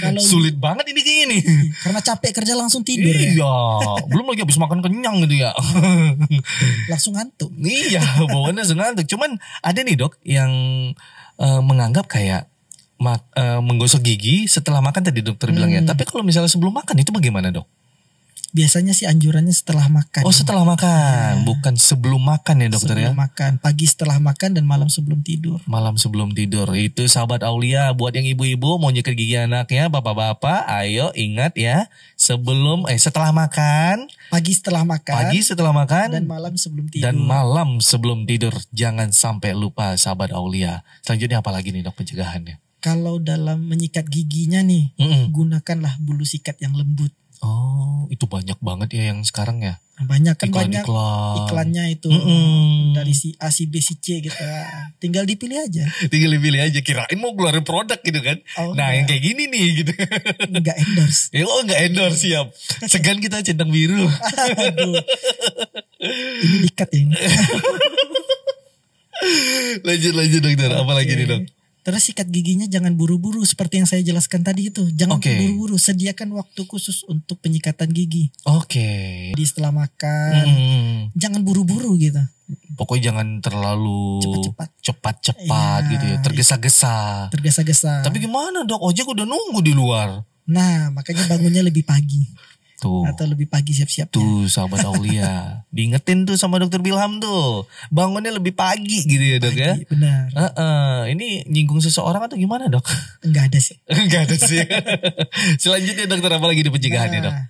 [0.00, 1.42] kalau Sulit banget ini kayaknya nih.
[1.76, 3.56] karena capek kerja langsung tidur ya, Iya,
[4.08, 5.52] belum lagi habis makan kenyang gitu ya.
[6.90, 7.52] langsung ngantuk.
[7.60, 9.04] iya, bawaannya sengantuk.
[9.04, 10.50] Cuman ada nih dok yang
[11.36, 12.48] eh, menganggap kayak
[12.96, 15.80] mak- eh, menggosok gigi setelah makan tadi dokter bilang ya.
[15.80, 15.88] Hmm.
[15.88, 17.68] Tapi kalau misalnya sebelum makan itu bagaimana dok?
[18.50, 20.22] Biasanya sih anjurannya setelah makan.
[20.26, 23.10] Oh setelah makan, bukan sebelum makan ya dokter ya.
[23.10, 25.62] sebelum makan, pagi setelah makan dan malam sebelum tidur.
[25.70, 31.14] Malam sebelum tidur itu sahabat Aulia buat yang ibu-ibu mau nyeker gigi anaknya bapak-bapak ayo
[31.14, 31.86] ingat ya
[32.18, 37.02] sebelum eh setelah makan Pagi setelah makan pagi setelah makan dan malam sebelum tidur.
[37.02, 40.86] dan malam sebelum tidur jangan sampai lupa sahabat Aulia.
[41.02, 42.62] Selanjutnya apa lagi nih dok pencegahannya?
[42.80, 45.28] Kalau dalam menyikat giginya nih, Mm-mm.
[45.36, 47.12] gunakanlah bulu sikat yang lembut.
[47.40, 51.36] Oh itu banyak banget ya yang sekarang ya Banyak kan iklan banyak iklan.
[51.44, 52.96] iklannya itu Mm-mm.
[52.96, 54.32] dari si A, si B, si C gitu.
[54.96, 55.84] Tinggal dipilih aja.
[56.12, 58.40] Tinggal pilih aja kirain mau keluarin produk gitu kan.
[58.56, 58.96] Oh, nah enggak.
[58.96, 59.92] yang kayak gini nih gitu.
[60.48, 61.28] Enggak endorse.
[61.36, 62.48] ya oh nggak endorse siap.
[62.88, 64.08] Segan kita centang biru.
[64.64, 65.04] Aduh.
[66.00, 67.16] Ini dikat ya ini.
[69.84, 70.70] lanjut lanjut dokter.
[70.72, 71.40] Apa lagi nih dok?
[71.90, 74.86] Terus sikat giginya jangan buru-buru seperti yang saya jelaskan tadi itu.
[74.94, 75.26] Jangan Oke.
[75.34, 78.30] buru-buru, sediakan waktu khusus untuk penyikatan gigi.
[78.46, 79.34] Oke.
[79.34, 80.98] Jadi setelah makan, Hmm.
[81.18, 82.22] jangan buru-buru gitu.
[82.78, 84.68] Pokoknya jangan terlalu Cepat-cepat.
[84.78, 87.26] cepat-cepat Iya, gitu ya, tergesa-gesa.
[87.34, 88.06] Tergesa-gesa.
[88.06, 88.78] Tapi gimana dok?
[88.86, 90.22] Ojek udah nunggu di luar.
[90.46, 92.26] Nah, makanya bangunnya lebih pagi
[92.80, 93.04] Tuh.
[93.04, 94.08] atau lebih pagi siap-siap.
[94.08, 95.60] Tuh sahabat Aulia.
[95.70, 97.68] Diingetin tuh sama dokter Bilham tuh.
[97.88, 99.72] Bangunnya lebih pagi gitu ya dok ya.
[99.84, 100.24] Benar.
[100.32, 101.12] Heeh.
[101.12, 102.88] Ini nyinggung seseorang atau gimana dok?
[103.20, 103.76] Enggak ada sih.
[103.92, 104.64] Enggak ada sih.
[105.62, 107.32] Selanjutnya dokter apa lagi di pencegahannya dok?
[107.32, 107.46] Nah,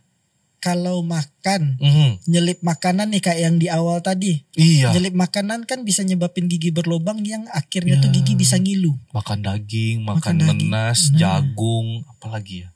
[0.59, 2.09] kalau makan, Mhm.
[2.27, 4.45] nyelip makanan nih kayak yang di awal tadi.
[4.53, 4.93] Iya.
[4.93, 8.03] Nyelip makanan kan bisa nyebabin gigi berlubang yang akhirnya Ya.
[8.03, 8.93] tuh gigi bisa ngilu.
[9.11, 10.69] Makan daging, makan, Makan daging.
[10.69, 11.17] nenas, Nah.
[11.17, 12.69] jagung, apalagi ya?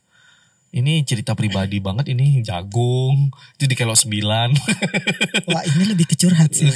[0.75, 3.31] Ini cerita pribadi banget ini jagung.
[3.55, 4.11] Itu di kilo 9.
[5.47, 6.67] Wah ini lebih kecurhat sih.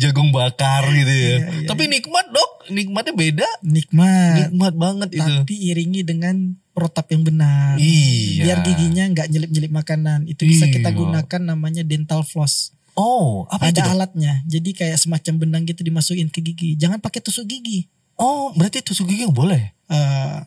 [0.00, 1.14] jagung bakar gitu ya.
[1.14, 3.48] Iya, iya, Tapi nikmat dok, nikmatnya beda.
[3.62, 4.50] Nikmat.
[4.50, 5.32] Nikmat banget itu.
[5.42, 7.76] Tapi iringi dengan protap yang benar.
[7.76, 8.42] Iya.
[8.48, 10.26] Biar giginya nggak nyelip-nyelip makanan.
[10.26, 10.98] Itu bisa kita Iya.
[10.98, 12.74] gunakan namanya dental floss.
[12.92, 13.92] Oh, apa itu Ada dok?
[13.94, 14.32] alatnya.
[14.44, 16.70] Jadi kayak semacam benang gitu dimasukin ke gigi.
[16.76, 17.88] Jangan pakai tusuk gigi.
[18.20, 19.72] Oh, berarti tusuk gigi boleh?
[19.88, 20.38] Eh,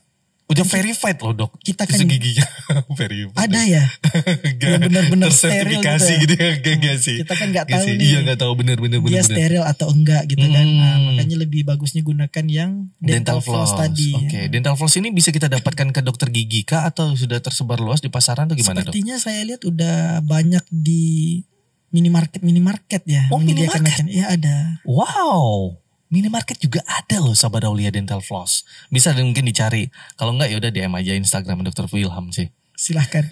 [0.45, 1.51] Udah verified loh dok.
[1.57, 2.45] Kita kan- giginya
[2.99, 3.33] verified.
[3.39, 3.83] Ada ya.
[4.61, 6.45] Gak benar-benar steril gitu gitu ya.
[6.47, 6.53] ya.
[6.55, 7.17] Gak, gak sih.
[7.19, 7.93] Kita kan nggak Gak tahu sih.
[7.95, 8.05] nih.
[8.05, 8.99] Iya gak tahu bener-bener.
[8.99, 10.61] Dia bener, steril atau enggak gitu kan.
[10.63, 11.05] Nah, Hmm.
[11.09, 14.13] makanya lebih bagusnya gunakan yang dental, floss, tadi.
[14.13, 17.99] Oke, dental floss ini bisa kita dapatkan ke dokter gigi kah atau sudah tersebar luas
[17.99, 18.93] di pasaran atau gimana dok?
[18.93, 21.41] Sepertinya saya lihat udah banyak di
[21.87, 23.25] minimarket minimarket ya.
[23.29, 23.81] Oh, minimarket?
[23.81, 24.57] macam- Iya ada.
[24.83, 25.79] Wow,
[26.15, 28.63] minimarket juga ada loh sahabat Aulia dental floss.
[28.87, 29.91] Bisa mungkin dicari.
[30.15, 32.47] Kalau enggak ya udah DM aja Instagram dokter Wilham sih.
[32.73, 33.27] Silahkan.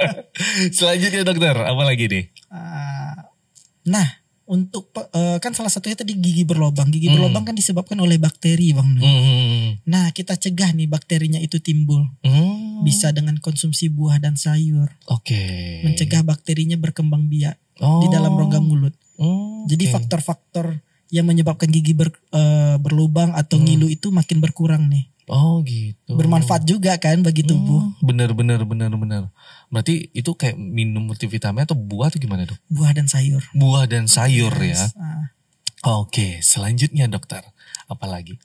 [0.76, 2.24] Selanjutnya dokter, apa lagi nih?
[2.50, 3.30] Ah,
[3.84, 4.06] nah,
[4.44, 6.90] untuk eh, kan salah satunya tadi gigi berlobang.
[6.90, 7.16] Gigi Hmm.
[7.16, 8.98] berlobang kan disebabkan oleh bakteri, Bang.
[8.98, 9.78] Hmm.
[9.84, 12.02] Nah, kita cegah nih bakterinya itu timbul.
[12.20, 12.82] Hmm.
[12.82, 14.90] Bisa dengan konsumsi buah dan sayur.
[15.06, 15.80] Oke.
[15.82, 18.02] Mencegah bakterinya berkembang biak Oh.
[18.02, 18.94] di dalam rongga mulut.
[19.14, 20.78] Hmm, Jadi faktor-faktor
[21.14, 23.70] yang menyebabkan gigi ber- eh, berlubang atau Hmm.
[23.70, 25.14] ngilu itu makin berkurang nih.
[25.24, 26.12] Oh gitu.
[26.12, 27.80] Bermanfaat juga kan bagi tubuh.
[27.80, 29.22] Hmm, bener bener bener bener.
[29.72, 32.60] Berarti itu kayak minum multivitamin atau buah atau gimana dok?
[32.68, 33.40] Buah dan sayur.
[33.56, 34.76] Buah dan sayur ya.
[34.76, 34.92] Yes.
[35.00, 35.32] Ah.
[35.84, 37.40] Oke, selanjutnya dokter,
[37.88, 38.36] apa lagi?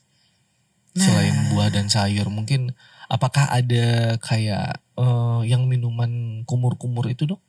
[0.96, 1.04] Nah.
[1.04, 2.72] Selain buah dan sayur, mungkin
[3.12, 7.40] apakah ada kayak eh, yang minuman kumur-kumur itu dok?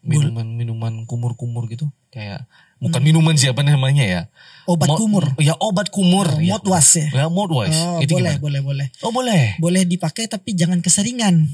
[0.00, 4.22] Minuman-minuman kumur-kumur gitu, kayak bukan minuman siapa namanya ya?
[4.24, 4.72] Hmm.
[4.72, 5.24] Obat Mo- kumur.
[5.36, 6.24] Ya obat kumur.
[6.26, 6.56] Oh, ya.
[6.56, 7.06] mouthwash ya?
[7.12, 7.76] Ya mouthwash.
[7.76, 8.42] Oh, itu boleh, gimana?
[8.42, 8.86] boleh, boleh.
[9.00, 9.54] Oh boleh.
[9.56, 11.44] Boleh dipakai tapi jangan keseringan.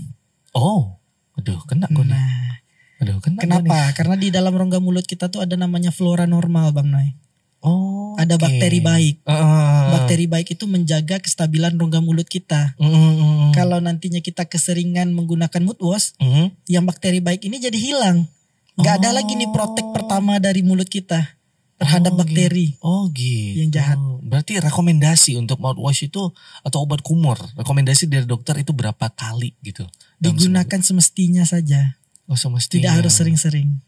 [0.52, 1.02] Oh,
[1.34, 2.14] aduh kena gue nih.
[2.14, 2.54] Nah,
[2.96, 3.66] Aduh kena gua nih.
[3.66, 3.78] kenapa?
[3.92, 7.12] Karena di dalam rongga mulut kita tuh ada namanya flora normal, Bang Noy.
[7.60, 8.46] Oh, Ada oke.
[8.46, 9.26] bakteri baik.
[9.26, 9.90] Ah.
[9.90, 12.78] Bakteri baik itu menjaga kestabilan rongga mulut kita.
[12.78, 13.50] Mm.
[13.50, 16.54] Kalau nantinya kita keseringan menggunakan mouthwash, Mm.
[16.68, 18.30] yang bakteri baik ini jadi hilang.
[18.76, 19.14] Gak ada Oh.
[19.16, 21.36] lagi nih protek pertama dari mulut kita
[21.76, 22.76] terhadap Oh, bakteri.
[22.80, 23.60] Oh gitu.
[23.64, 23.98] Yang jahat.
[24.20, 29.84] Berarti rekomendasi untuk mouthwash itu atau obat kumur, rekomendasi dari dokter itu berapa kali gitu?
[30.20, 31.96] Digunakan semestinya saja?
[32.28, 32.90] Oh semestinya.
[32.90, 33.80] tidak harus sering-sering.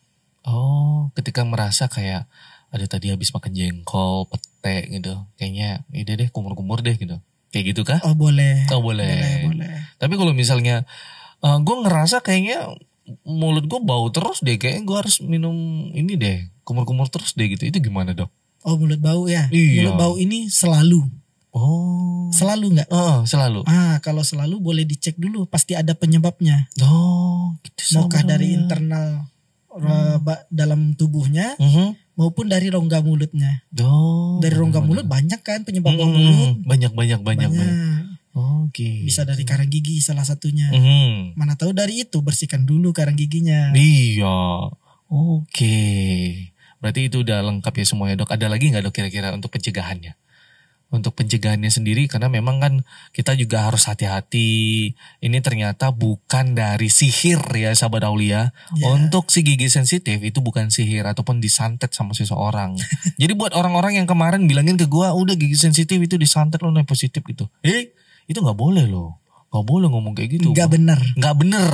[0.45, 2.25] Oh, ketika merasa kayak
[2.69, 7.21] ada tadi habis makan jengkol, pete gitu, kayaknya ide deh kumur-kumur deh gitu.
[7.49, 8.01] Kayak gitu kah?
[8.05, 8.69] Oh boleh.
[8.73, 9.09] Oh boleh.
[9.09, 9.75] Boleh, boleh.
[9.97, 10.85] Tapi kalau misalnya
[11.41, 12.69] gue ngerasa kayaknya
[13.23, 15.55] mulut gue bau terus deh, kayaknya gue harus minum
[15.91, 17.65] ini deh, kumur-kumur terus deh gitu.
[17.65, 18.29] Itu gimana dok?
[18.61, 19.47] Oh mulut bau ya.
[19.49, 19.87] Iya.
[19.87, 21.07] Mulut bau ini selalu,
[21.51, 22.89] Oh, selalu nggak?
[22.89, 23.65] oh selalu.
[23.65, 26.69] Ah kalau selalu boleh dicek dulu, pasti ada penyebabnya.
[26.81, 28.61] Oh, gitu Maukah dari ya.
[28.61, 29.25] internal
[29.71, 31.95] eh, ba- dalam tubuhnya Mhm.
[32.15, 33.63] maupun dari rongga mulutnya.
[33.79, 36.15] Oh, Dari rongga mulut banyak kan penyebab bau Mhm.
[36.15, 36.51] mulut.
[36.63, 37.51] Banyak, banyak, banyak, Banyak.
[37.55, 37.98] banyak.
[38.39, 39.03] Oke.
[39.03, 40.71] Bisa dari karang gigi salah satunya.
[40.71, 41.35] Mhm.
[41.35, 43.75] Mana tahu dari itu bersihkan dulu karang giginya.
[43.75, 44.71] Iya.
[45.11, 45.79] Oke.
[46.79, 48.31] Berarti itu udah lengkap ya semuanya dok.
[48.31, 50.15] Ada lagi nggak dok kira-kira untuk pencegahannya?
[50.89, 52.75] Untuk pencegahannya sendiri karena memang kan
[53.13, 54.95] kita juga harus hati-hati.
[55.21, 58.55] Ini ternyata bukan dari sihir ya sahabat Aulia.
[58.73, 58.95] Ya.
[58.95, 62.79] Untuk si gigi sensitif itu bukan sihir ataupun disantet sama seseorang.
[63.21, 67.21] Jadi buat orang-orang yang kemarin bilangin ke gua udah gigi sensitif itu disantet lo positif
[67.27, 67.51] gitu.
[67.61, 67.93] Eh
[68.29, 69.19] itu nggak boleh loh.
[69.49, 70.53] Nggak boleh ngomong kayak gitu.
[70.53, 71.01] Nggak benar.
[71.17, 71.73] Nggak bener.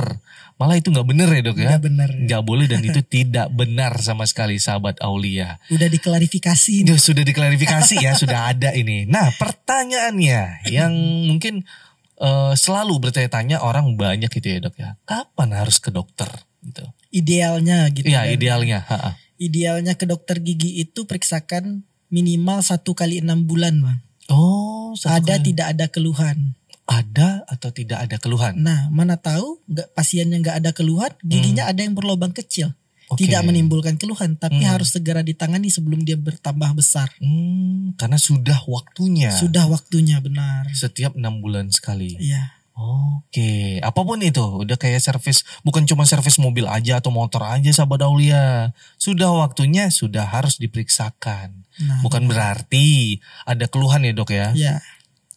[0.55, 1.69] Malah itu nggak bener ya dok ya.
[1.75, 2.09] Nggak benar.
[2.15, 5.59] Nggak boleh dan itu tidak benar sama sekali sahabat Aulia.
[5.67, 6.87] Udah diklarifikasi.
[6.87, 9.03] Itu sudah diklarifikasi ya, sudah ada ini.
[9.03, 10.95] Nah pertanyaannya yang
[11.27, 11.67] mungkin
[12.15, 14.95] eh, selalu bertanya-tanya orang banyak gitu ya dok ya.
[15.03, 16.31] Kapan harus ke dokter?
[16.63, 16.87] Gitu.
[17.11, 18.07] Idealnya gitu.
[18.07, 18.31] Iya kan.
[18.31, 18.79] idealnya.
[18.87, 19.11] Ha-ha.
[19.35, 23.99] Idealnya ke dokter gigi itu periksakan minimal satu kali enam bulan bang.
[24.31, 25.45] Oh satu Ada kali.
[25.51, 26.37] tidak ada keluhan.
[26.85, 28.53] ada atau tidak ada keluhan?
[28.55, 32.69] Nah mana tahu nggak pasiennya nggak ada keluhan, giginya ada yang berlubang kecil.
[32.71, 32.83] Hmm.
[33.13, 33.25] Oke.
[33.25, 34.73] Tidak menimbulkan keluhan, tapi Hmm.
[34.73, 37.13] harus segera ditangani sebelum dia bertambah besar.
[37.21, 39.29] Hmm, karena sudah waktunya.
[39.29, 40.69] Sudah waktunya benar.
[40.73, 42.17] Setiap enam bulan sekali.
[42.17, 42.53] Iya.
[42.75, 47.71] Oke, apa pun itu, udah kayak servis, bukan cuma servis mobil aja atau motor aja
[47.71, 48.75] sahabat Aulia.
[48.99, 51.63] Sudah waktunya, sudah harus diperiksakan.
[51.79, 54.51] Nah, Bukan berarti ada keluhan ya dok ya.
[54.51, 54.83] ya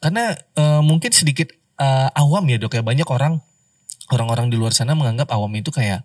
[0.03, 3.39] Karena eh, mungkin sedikit eh, awam ya dok ya, banyak orang,
[4.11, 6.03] orang-orang di luar sana menganggap awam itu kayak,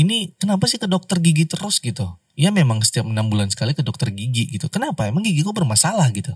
[0.00, 2.16] ini kenapa sih ke dokter gigi terus gitu?
[2.32, 4.72] Ya memang setiap enam bulan sekali ke dokter gigi gitu.
[4.72, 5.04] Kenapa?
[5.04, 6.32] Emang gigi gue bermasalah gitu?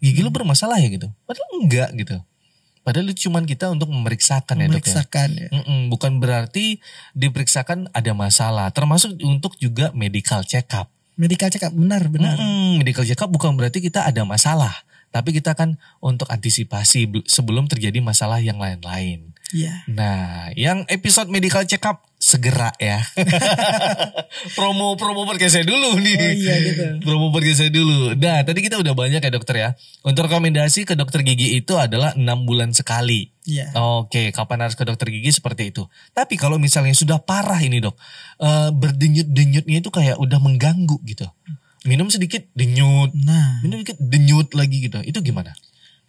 [0.00, 1.12] Gigi lu bermasalah ya gitu?
[1.28, 2.16] Padahal enggak gitu.
[2.84, 4.92] Padahal itu cuman kita untuk memeriksakan ya dok ya.
[4.92, 5.48] memeriksakan ya.
[5.88, 6.84] Bukan berarti
[7.16, 10.92] diperiksakan ada masalah, termasuk untuk juga medical check up.
[11.16, 12.36] Medical check up benar benar.
[12.36, 17.24] Mm-mm, medical check up bukan berarti kita ada masalah, tapi kita kan untuk antisipasi bel-
[17.24, 19.32] sebelum terjadi masalah yang lain-lain.
[19.54, 19.86] Iya.
[19.88, 23.04] Nah, yang episode medical check up segera ya.
[24.56, 26.16] promo promo podcast saya dulu nih.
[26.16, 26.84] Oh iya gitu.
[27.04, 28.16] Promo podcast saya dulu.
[28.16, 29.68] Nah, tadi kita udah banyak ya dokter ya.
[30.00, 33.28] Untuk rekomendasi ke dokter gigi itu adalah enam bulan sekali.
[33.44, 33.76] Iya.
[33.76, 35.84] Oke, kapan harus ke dokter gigi seperti itu.
[36.16, 38.00] Tapi kalau misalnya sudah parah ini dok,
[38.40, 41.28] eh, berdenyut-denyutnya itu kayak udah mengganggu gitu.
[41.84, 45.04] Minum sedikit denyut, Nah, minum sedikit denyut lagi gitu.
[45.04, 45.52] Itu gimana?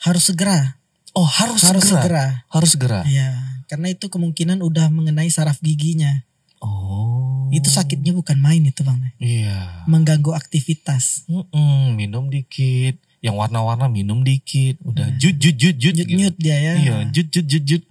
[0.03, 0.75] harus segera.
[1.15, 2.03] Oh harus, Harus segera.
[2.03, 2.25] segera.
[2.51, 2.99] Harus segera.
[3.07, 3.31] Iya,
[3.71, 6.11] karena itu kemungkinan udah mengenai saraf giginya.
[6.59, 7.47] Oh.
[7.55, 9.85] Itu sakitnya bukan main itu bang, Iya.
[9.87, 11.23] mengganggu aktivitas.
[11.31, 12.99] Mm-mm, minum dikit.
[13.23, 14.77] Yang warna-warna minum dikit.
[14.83, 15.93] Udah jut jut jut jut.
[15.97, 16.19] Nyut gitu.
[16.19, 16.73] nyut dia ya.
[16.77, 17.83] Iya, jut jut jut jut.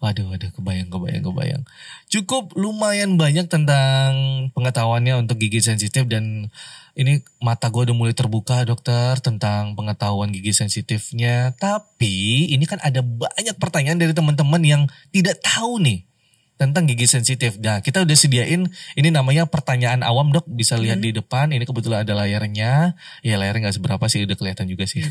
[0.00, 1.62] Waduh, waduh, kebayang, kebayang, kebayang.
[2.08, 4.08] Cukup lumayan banyak tentang
[4.56, 6.48] pengetahuannya untuk gigi sensitif dan
[6.96, 11.52] ini mata gue udah mulai terbuka dokter tentang pengetahuan gigi sensitifnya.
[11.60, 14.82] Tapi ini kan ada banyak pertanyaan dari teman-teman yang
[15.12, 16.08] tidak tahu nih
[16.56, 17.60] tentang gigi sensitif.
[17.60, 21.52] Nah, kita udah sediain ini namanya pertanyaan awam dok, bisa lihat di depan.
[21.52, 22.96] Ini kebetulan ada layarnya.
[23.20, 25.04] Ya layarnya nggak seberapa sih, udah kelihatan juga sih.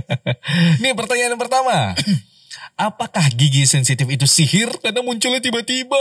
[0.84, 1.96] Nih pertanyaan yang pertama.
[2.80, 6.00] Apakah gigi sensitif itu sihir karena munculnya tiba-tiba?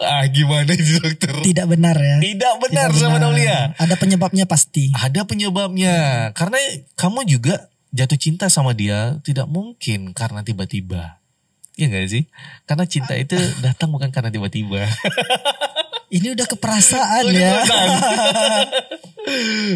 [0.00, 1.36] Ah gimana itu dokter?
[1.36, 2.16] Tidak benar ya.
[2.16, 3.20] Tidak benar Tidak sama.
[3.20, 3.76] Aulia.
[3.76, 4.88] Ada penyebabnya pasti.
[4.96, 6.32] Ada penyebabnya.
[6.32, 6.56] Karena
[6.96, 11.20] kamu juga jatuh cinta sama dia tidak mungkin karena tiba-tiba.
[11.76, 12.24] Iya gak sih?
[12.64, 14.80] Karena cinta itu datang bukan karena tiba-tiba.
[16.14, 17.52] Ini udah keperasaan Udah ya.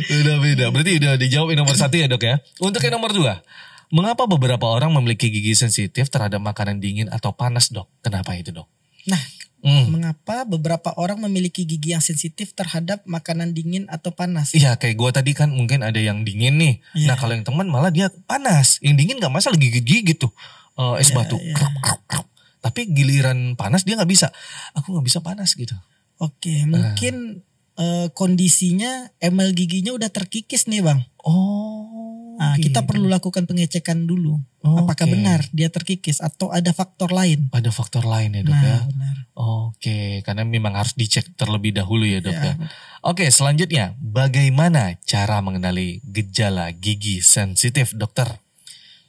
[0.23, 0.65] udah beda.
[0.71, 2.39] Berarti udah dijawab yang nomor satu ya dok ya.
[2.63, 3.43] Untuk yang nomor dua.
[3.89, 7.89] Mengapa beberapa orang memiliki gigi sensitif terhadap makanan dingin atau panas dok?
[8.05, 8.69] Kenapa itu dok?
[9.09, 9.21] Nah,
[9.59, 9.91] Hmm.
[9.91, 14.55] mengapa beberapa orang memiliki gigi yang sensitif terhadap makanan dingin atau panas?
[14.55, 16.75] Iya kayak gua tadi kan mungkin ada yang dingin nih.
[16.95, 17.11] Iya.
[17.11, 18.79] Nah kalau yang teman malah dia panas.
[18.87, 20.31] Yang dingin gak masalah gigit-gigit tuh.
[20.79, 21.37] Eh, es Iya, batu.
[21.43, 21.59] iya.
[21.59, 22.27] Krap, krap, krap.
[22.63, 24.31] Tapi giliran panas dia nggak bisa.
[24.79, 25.75] Aku nggak bisa panas gitu.
[26.23, 27.43] Oke, mungkin
[27.75, 31.03] eh, kondisinya emel giginya udah terkikis nih bang.
[31.27, 32.08] Oh.
[32.39, 32.89] Nah, kita gitu.
[32.95, 34.39] perlu lakukan pengecekan dulu.
[34.63, 34.87] Oke.
[34.87, 37.51] Apakah benar dia terkikis atau ada faktor lain?
[37.51, 38.79] Ada faktor lain ya dok nah, ya.
[38.87, 39.17] benar.
[39.35, 42.55] Oke, karena memang harus dicek terlebih dahulu ya dok ya.
[42.55, 42.71] Ya,
[43.03, 48.39] Oke, selanjutnya bagaimana cara mengenali gejala gigi sensitif dokter?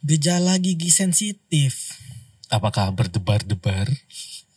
[0.01, 2.01] Gejala gigi sensitif
[2.49, 3.93] Apakah berdebar-debar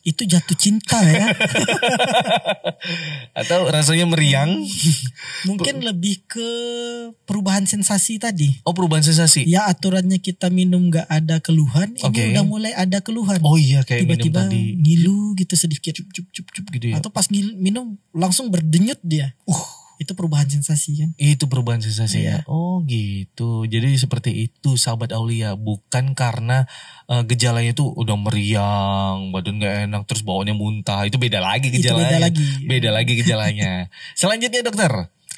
[0.02, 1.30] itu jatuh cinta ya.
[3.40, 4.50] atau rasanya meriang?
[5.48, 6.48] Mungkin lebih ke
[7.22, 8.50] perubahan sensasi tadi.
[8.66, 9.46] Oh perubahan sensasi.
[9.46, 12.18] Ya aturannya kita minum gak ada keluhan, Oke.
[12.18, 13.38] ini udah mulai ada keluhan.
[13.46, 14.62] Oh iya kayak minum Tiba-tiba tadi.
[14.78, 15.94] ngilu gitu sedikit.
[16.02, 16.94] Cup cup cup gitu ya.
[16.98, 19.34] Atau pas ngil- minum langsung berdenyut dia.
[19.46, 19.58] Uh,
[20.00, 21.10] itu perubahan sensasi kan.
[21.20, 22.42] Itu perubahan sensasi ya.
[22.42, 22.50] Iya.
[22.50, 23.68] Oh gitu.
[23.68, 25.54] Jadi seperti itu sahabat Aulia.
[25.58, 26.64] Bukan karena
[27.10, 31.04] eh, gejalanya itu udah meriang, badan gak enak, terus bawaannya muntah.
[31.04, 32.08] Itu beda lagi Itu gejalanya.
[32.08, 32.48] beda lagi.
[32.64, 33.72] Beda lagi gejalanya.
[34.20, 34.92] Selanjutnya dokter.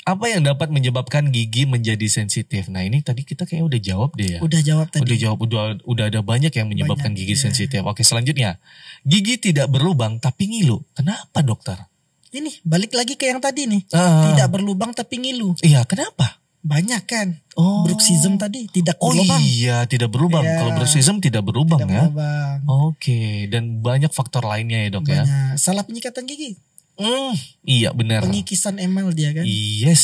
[0.05, 2.69] Apa yang dapat menyebabkan gigi menjadi sensitif?
[2.69, 4.39] Nah ini tadi kita kayaknya udah jawab deh ya.
[4.45, 5.01] Udah jawab tadi.
[5.01, 7.45] Udah jawab, udah, udah ada banyak yang menyebabkan Banyak, gigi iya.
[7.49, 7.81] sensitif.
[7.89, 8.61] Oke selanjutnya.
[9.09, 10.85] Gigi tidak berlubang tapi ngilu.
[10.93, 11.89] Kenapa dokter?
[12.35, 13.87] Ini balik lagi ke yang tadi nih.
[13.95, 15.55] Ah, Tidak berlubang tapi ngilu.
[15.63, 16.43] Iya kenapa?
[16.65, 17.29] Banyak kan.
[17.55, 17.85] Oh.
[17.85, 19.39] Bruxism tadi tidak Oh berlubang.
[19.39, 20.43] iya tidak berlubang.
[20.43, 20.57] Iya.
[20.59, 22.03] Kalau bruxism tidak berlubang Tidak ya.
[22.11, 22.57] berlubang.
[22.91, 25.23] Oke dan banyak faktor lainnya ya dok ya.
[25.23, 25.55] Banyak.
[25.55, 26.57] Salah penyikatan gigi.
[26.95, 27.35] Hmm,
[27.67, 28.23] iya benar.
[28.23, 29.43] Pengikisan emel dia kan.
[29.43, 30.03] Yes,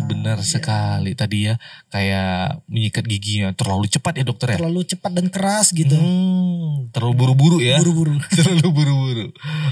[0.00, 0.48] Ah, benar iya.
[0.48, 4.56] sekali tadi ya kayak menyikat giginya terlalu cepat ya dokter ya.
[4.56, 5.92] Terlalu cepat dan keras gitu.
[5.94, 7.76] Hmm, terlalu buru-buru ya.
[7.84, 8.16] Buru-buru.
[8.40, 9.26] terlalu buru-buru.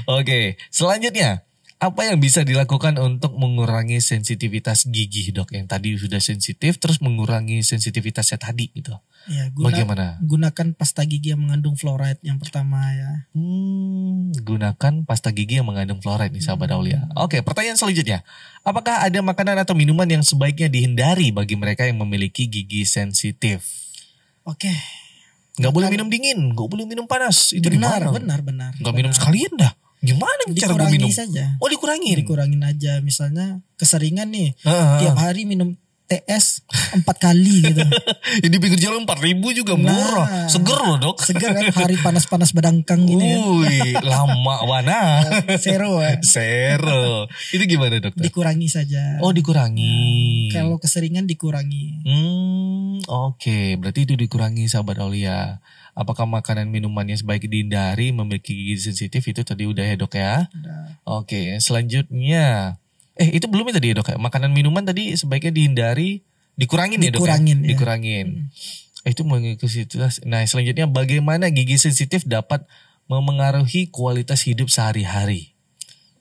[0.07, 1.41] Oke, selanjutnya
[1.79, 5.55] apa yang bisa dilakukan untuk mengurangi sensitivitas gigi dok?
[5.55, 8.99] Yang tadi sudah sensitif, terus mengurangi sensitivitasnya tadi gitu.
[9.31, 10.05] Ya, guna, Bagaimana?
[10.19, 13.31] gunakan pasta gigi yang mengandung fluoride yang pertama ya.
[13.31, 17.07] Hmm, gunakan pasta gigi yang mengandung fluoride nih sahabat Aulia.
[17.15, 18.27] Oke, pertanyaan selanjutnya.
[18.67, 23.63] Apakah ada makanan atau minuman yang sebaiknya dihindari bagi mereka yang memiliki gigi sensitif?
[24.43, 24.71] Oke,
[25.59, 27.51] Nggak boleh minum dingin, nggak boleh minum panas.
[27.51, 28.71] Itu benar, benar, benar.
[28.79, 29.19] Nggak minum benar.
[29.19, 29.73] sekalian dah.
[29.99, 31.11] Gimana cara gue minum?
[31.11, 31.59] saja.
[31.59, 32.15] Oh dikurangin.
[32.15, 33.03] Dikurangin aja.
[33.03, 35.75] Misalnya keseringan nih, Ah, tiap hari minum
[36.09, 36.65] TS
[36.97, 37.85] empat kali gitu.
[38.49, 40.25] Di pinggir jalan 4 ribu juga murah.
[40.25, 40.49] Nah.
[40.49, 41.21] Seger loh dok.
[41.21, 43.41] Segar kan hari panas-panas badangkang gini kan.
[43.61, 45.21] Wih, lama wana.
[45.63, 46.17] Zero ya.
[46.25, 47.29] Zero.
[47.53, 48.25] Itu gimana dokter?
[48.25, 49.21] Dikurangi saja.
[49.21, 50.49] Oh dikurangi.
[50.49, 52.01] Kalau keseringan dikurangi.
[52.01, 53.77] Hmm, oke.
[53.77, 55.61] Berarti itu dikurangi sahabat Aulia.
[55.99, 60.47] Apakah makanan minumannya sebaiknya dihindari memiliki gigi sensitif itu tadi udah ya dok ya?
[60.47, 60.95] Udah.
[61.03, 62.79] Oke, selanjutnya.
[63.19, 64.15] Eh itu belum ya tadi ya dok ya?
[64.15, 66.23] Makanan minuman tadi sebaiknya dihindari,
[66.55, 67.63] dikurangin, ya dok Dikurangin, ya?
[67.63, 67.69] ya.
[67.75, 68.27] Dikurangin.
[69.03, 69.83] Eh, itu mengikuti
[70.23, 72.63] Nah selanjutnya bagaimana gigi sensitif dapat
[73.11, 75.51] memengaruhi kualitas hidup sehari-hari?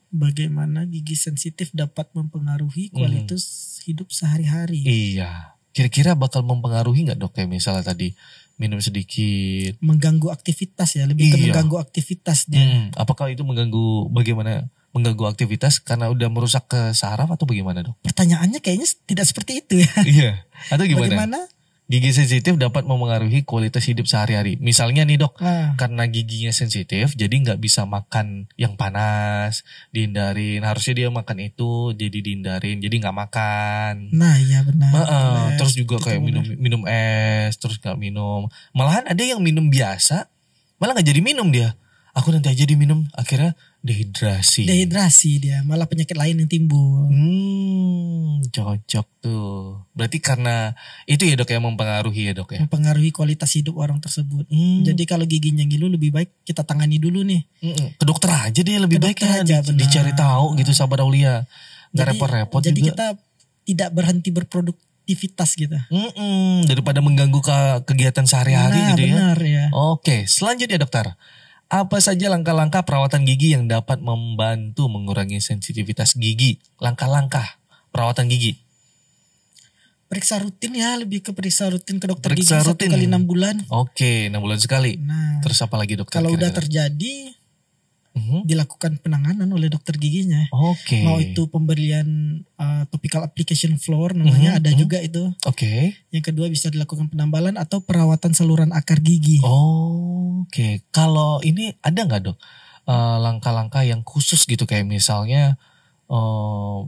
[0.08, 3.04] bagaimana gigi sensitif dapat mempengaruhi Hmm.
[3.04, 3.44] kualitas
[3.84, 4.80] hidup sehari-hari.
[4.80, 5.52] Iya.
[5.76, 8.16] Kira-kira bakal mempengaruhi nggak dok kayak misalnya tadi
[8.58, 9.78] minum sedikit.
[9.80, 11.42] Mengganggu aktivitas ya, lebih ke Iya.
[11.48, 12.60] mengganggu aktivitas dia.
[12.60, 17.94] Hmm, apakah itu mengganggu bagaimana mengganggu aktivitas karena udah merusak ke saraf atau bagaimana dok?
[18.02, 19.90] Pertanyaannya kayaknya tidak seperti itu ya.
[20.04, 20.30] iya.
[20.68, 21.06] Atau gimana?
[21.06, 21.38] Bagaimana?
[21.88, 24.60] Gigi sensitif dapat memengaruhi kualitas hidup sehari-hari.
[24.60, 30.92] Misalnya nih dok, Nah, karena giginya sensitif jadi nggak bisa makan yang panas dihindarin harusnya
[30.94, 34.90] dia makan itu jadi dihindarin jadi nggak makan nah ya benar.
[34.92, 35.56] Heeh, Benar.
[35.56, 36.44] terus juga Itu kayak benar.
[36.44, 40.28] minum minum es terus nggak minum malahan ada yang minum biasa
[40.76, 41.72] malah nggak jadi minum dia
[42.18, 47.06] aku nanti aja diminum akhirnya dehidrasi dehidrasi dia, malah penyakit lain yang timbul.
[47.06, 50.72] hmm cocok tuh berarti karena
[51.06, 54.48] itu ya dok yang mempengaruhi ya dok ya Mempengaruhi kualitas hidup orang tersebut.
[54.50, 54.82] Hmm.
[54.82, 57.44] Jadi kalau giginya ngilu lebih baik kita tangani dulu nih.
[57.98, 59.78] Ke dokter aja deh lebih baik ya aja, di- benar.
[59.84, 61.44] dicari tahu gitu sahabat Aulia
[61.92, 63.06] nggak repot-repot Jadi juga kita
[63.68, 65.76] tidak berhenti berproduktivitas gitu.
[65.92, 69.64] Mm-mm, daripada mengganggu ke kegiatan sehari-hari nah, gitu ya benar ya.
[69.76, 71.14] Oke, selanjutnya dokter.
[71.68, 76.56] Apa saja langkah-langkah perawatan gigi yang dapat membantu mengurangi sensitivitas gigi?
[76.80, 77.60] Langkah-langkah
[77.92, 78.56] perawatan gigi.
[80.08, 82.88] Periksa rutin ya, lebih ke periksa rutin ke dokter Periksa gigi rutin.
[82.88, 83.60] satu kali enam bulan.
[83.68, 84.96] Oke, 6 bulan sekali.
[84.96, 86.24] Nah, Terus apa lagi dokter?
[86.24, 86.88] kalau udah kira-kira?
[86.88, 87.14] terjadi
[88.16, 88.48] Mhm.
[88.48, 90.48] dilakukan penanganan oleh dokter giginya.
[90.50, 91.04] Oke.
[91.06, 94.78] Mau itu pemberian uh, topical application floor namanya Mhm, ada mhm.
[94.78, 95.22] juga itu.
[95.46, 95.94] Oke.
[96.10, 99.38] Yang kedua bisa dilakukan penambalan atau perawatan saluran akar gigi.
[99.46, 100.82] Oh, Oke.
[100.90, 102.38] Kalau ini ada nggak dok
[102.88, 105.60] eh, langkah-langkah yang khusus gitu kayak misalnya
[106.08, 106.78] eh,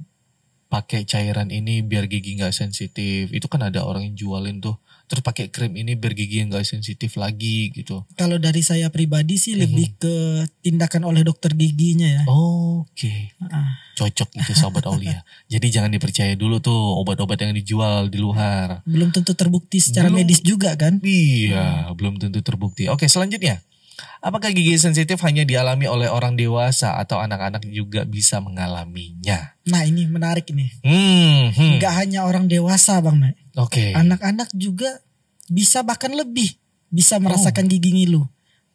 [0.71, 3.31] pakai cairan ini biar gigi nggak sensitif.
[3.35, 4.79] Itu kan ada orang yang jualin tuh.
[5.11, 8.07] Terus pakai krim ini biar gigi nggak sensitif lagi gitu.
[8.15, 9.61] Kalau dari saya pribadi sih Mhm.
[9.61, 10.15] lebih ke
[10.63, 12.23] tindakan oleh dokter giginya ya.
[12.31, 15.27] Oke, Ah, cocok itu sahabat Aulia.
[15.53, 18.87] Jadi jangan dipercaya dulu tuh obat-obat yang dijual di luar.
[18.87, 20.23] belum tentu terbukti secara Belum.
[20.23, 21.03] medis juga kan?
[21.03, 22.87] Iya, belum tentu terbukti.
[22.87, 23.59] Oke, selanjutnya.
[24.21, 29.57] Apakah gigi sensitif hanya dialami oleh orang dewasa atau anak-anak juga bisa mengalaminya?
[29.69, 30.69] Nah ini menarik ini.
[30.83, 31.73] Hmm, hmm.
[31.79, 33.35] Nggak hanya orang dewasa bang Nek.
[33.57, 33.93] Oke.
[33.93, 35.01] Anak-anak juga
[35.51, 36.57] bisa bahkan lebih
[36.91, 37.23] bisa Oh.
[37.23, 38.27] merasakan gigi ngilu.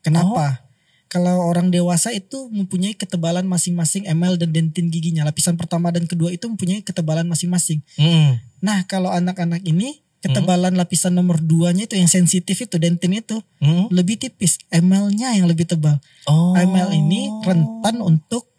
[0.05, 0.61] Kenapa?
[1.05, 5.23] Kalau orang dewasa itu mempunyai ketebalan masing-masing emel dan dentin giginya.
[5.23, 7.81] Lapisan pertama dan kedua itu mempunyai ketebalan masing-masing.
[7.97, 8.37] Hmm.
[8.61, 13.85] Nah kalau anak-anak ini ketebalan lapisan nomor duanya itu yang sensitif itu dentin itu Hmm.
[13.93, 14.57] lebih tipis.
[14.73, 16.01] Emelnya yang lebih tebal.
[16.25, 16.57] Oh.
[16.57, 18.49] Emel ini rentan untuk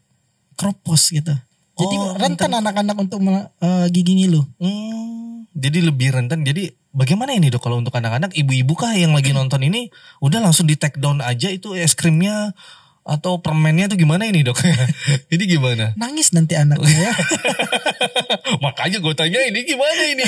[0.54, 1.34] kropos gitu.
[1.76, 3.20] Jadi Oh, rentan anak-anak untuk
[3.60, 4.40] eh, gigi ngilu.
[4.56, 5.44] Hmm.
[5.52, 6.46] Jadi lebih rentan.
[6.46, 9.92] Jadi bagaimana ini dok kalau untuk anak-anak ibu-ibu kah yang lagi nonton ini
[10.24, 12.56] udah langsung di take down aja itu es krimnya
[13.06, 14.58] atau permennya tuh gimana ini dok?
[15.34, 15.94] ini gimana?
[15.94, 17.12] Nangis nanti anaknya ya.
[18.64, 20.24] makanya gue tanya ini gimana ini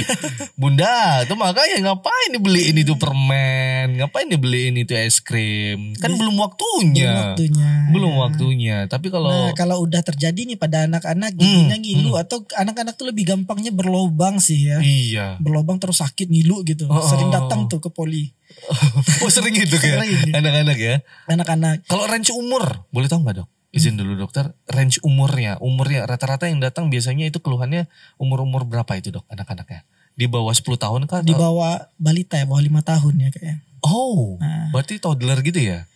[0.54, 7.08] bunda tuh makanya ngapain dibeliin itu permen ngapain dibeliin itu es krim kan belum waktunya
[7.08, 7.70] Belum waktunya.
[7.90, 12.42] belum waktunya tapi kalau Nah, kalau udah terjadi nih pada anak-anak giginya Hmm, ngilu atau
[12.54, 14.78] anak-anak tuh lebih gampangnya berlobang sih ya.
[14.80, 16.86] iya Berlobang terus sakit ngilu gitu.
[16.86, 17.68] Oh, Sering oh, datang oh.
[17.68, 18.30] tuh ke poli.
[19.24, 20.00] oh sering gitu ya
[20.34, 20.96] anak-anak ya?
[21.28, 21.84] Anak-anak.
[21.88, 23.48] Kalau range umur boleh tahu nggak dok?
[23.72, 24.52] Izin dulu dokter.
[24.68, 29.84] Range umurnya umurnya rata-rata yang datang biasanya itu keluhannya umur-umur berapa itu dok anak-anaknya?
[30.18, 33.56] Di bawah 10 tahun kah di bawah balita ya, bawah lima tahun ya kayaknya.
[33.86, 34.74] oh Nah.
[34.74, 35.86] berarti toddler gitu ya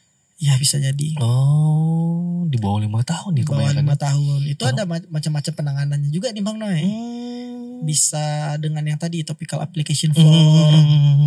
[0.42, 1.14] Ya bisa jadi.
[1.22, 4.40] Oh, di bawah lima tahun nih Di bawah lima tahun.
[4.44, 6.74] Itu ada ma- macam-macam penanganannya juga nih Bang Noe.
[6.74, 7.82] Hmm.
[7.82, 8.22] Bisa
[8.58, 10.18] dengan yang tadi topical application Hmm.
[10.18, 10.74] for.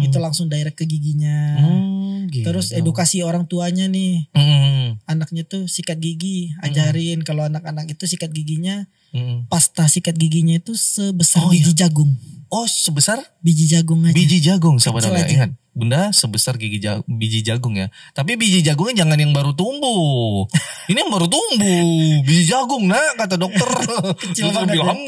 [0.04, 1.56] Itu langsung direct ke giginya.
[1.56, 2.44] Hmm, gitu.
[2.44, 4.28] Terus edukasi orang tuanya nih.
[4.32, 9.48] Hmm, Anaknya tuh sikat gigi, ajarin kalau anak-anak itu sikat giginya, hmm.
[9.48, 12.16] pasta sikat giginya itu sebesar Oh, biji jagung.
[12.48, 14.14] Oh, sebesar Biji jagung aja.
[14.14, 15.28] biji jagung sahabat Kecil aja.
[15.30, 17.92] Ingat, Bunda sebesar gigi ja- biji jagung ya.
[18.16, 20.48] Tapi biji jagungnya jangan yang baru tumbuh.
[20.90, 22.24] Ini yang baru tumbuh.
[22.24, 23.68] Biji jagung nak kata dokter.
[24.24, 24.88] Kecil banget ya.
[24.88, 25.02] bilang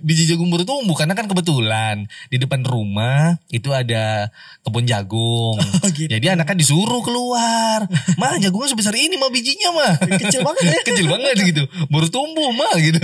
[0.00, 4.32] biji jagung baru tumbuh karena kan kebetulan di depan rumah itu ada
[4.62, 5.60] kebun jagung.
[5.76, 6.08] Oh, gitu.
[6.08, 7.84] Jadi anaknya disuruh keluar.
[8.16, 9.92] Mah jagungnya sebesar ini mah bijinya mah.
[10.18, 10.80] Kecil banget ya.
[10.82, 11.62] Kecil banget gitu.
[11.86, 12.98] Baru tumbuh mah gitu.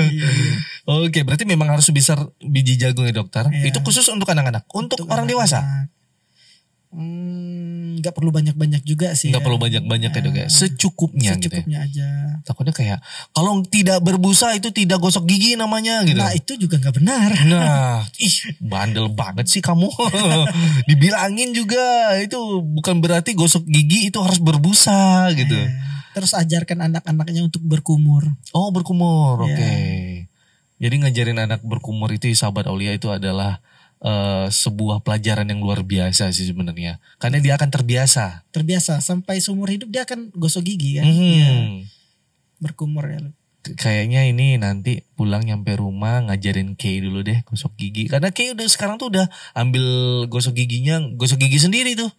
[0.82, 3.46] Oke, berarti memang harus sebesar biji jagung ya dokter.
[3.48, 3.70] Iya.
[3.70, 4.66] Itu khusus untuk anak-anak.
[4.74, 5.62] Untuk, orang dewasa.
[5.62, 5.88] anak-anak.
[6.92, 7.42] Hmm,
[7.92, 9.28] Hmm, nggak perlu banyak-banyak juga sih.
[9.32, 9.46] Nggak ya.
[9.48, 10.46] perlu banyak-banyak ya dok ya.
[10.48, 11.60] Secukupnya, gitu ya.
[11.60, 12.08] Secukupnya aja.
[12.44, 12.98] Takutnya kayak
[13.32, 16.16] kalau tidak berbusa itu tidak gosok gigi namanya gitu.
[16.20, 17.30] Nah itu juga nggak benar.
[17.44, 19.88] Nah, ih bandel banget sih kamu.
[20.88, 25.52] Dibilangin juga itu bukan berarti gosok gigi itu harus berbusa gitu.
[25.56, 25.68] Eh,
[26.12, 28.24] Terus ajarkan anak-anaknya untuk berkumur.
[28.52, 29.56] Oh berkumur, Iya.
[29.56, 29.70] oke.
[30.82, 33.62] Jadi ngajarin anak berkumur itu sahabat Aulia itu adalah
[34.02, 36.98] eh, sebuah pelajaran yang luar biasa sih sebenarnya.
[37.22, 38.42] Karena dia akan terbiasa.
[38.50, 41.06] Terbiasa sampai seumur hidup dia akan gosok gigi kan.
[41.06, 41.22] Mhm.
[41.22, 41.50] Iya,
[42.58, 43.22] berkumur ya.
[43.62, 48.10] Kayaknya ini nanti pulang nyampe rumah ngajarin Kay dulu deh gosok gigi.
[48.10, 49.86] Karena Kay udah sekarang tuh udah ambil
[50.26, 52.10] gosok giginya, gosok gigi sendiri tuh.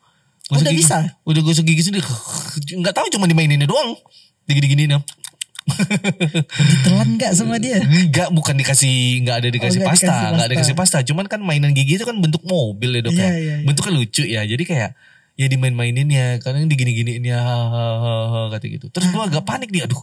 [0.47, 0.97] Gosok Udah gigi- bisa?
[1.27, 2.07] Udah gosok gigi sendiri.
[2.79, 3.99] Nggak tahu cuma dimaininnya doang.
[4.47, 4.87] Digini-gini
[5.63, 7.79] Ditelan nggak sama dia?
[7.79, 10.97] Enggak, bukan dikasih, enggak ada dikasih Oh, nggak pasta, enggak ada dikasih pasta.
[11.01, 13.29] Cuman kan mainan gigi itu kan bentuk mobil ya dok Iya, ya.
[13.31, 13.55] iya, iya.
[13.65, 14.41] Bentuknya lucu ya.
[14.43, 14.91] Jadi kayak
[15.33, 18.85] ya dimain-maininnya, kadang digini-giniinnya hahaha kata gitu.
[18.93, 19.97] Terus gua agak panik nih, aduh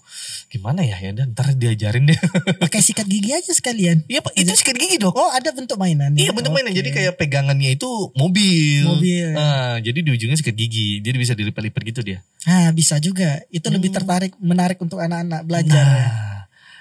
[0.50, 2.18] gimana ya ya dan ntar diajarin deh.
[2.62, 4.02] Pakai sikat gigi aja sekalian.
[4.10, 5.14] Iya pak, itu sikat gigi dok.
[5.14, 6.18] Oh ada bentuk mainan.
[6.18, 6.82] Iya bentuk mainan, Oke.
[6.82, 7.86] jadi kayak pegangannya itu
[8.18, 8.82] mobil.
[8.90, 9.30] Mobil.
[9.30, 12.26] Nah, jadi di ujungnya sikat gigi, jadi bisa dilipat-lipat gitu dia.
[12.50, 13.38] Ah bisa juga.
[13.54, 15.78] Itu lebih tertarik, menarik untuk anak-anak belajar.
[15.78, 15.86] ya.
[15.86, 16.38] Nah,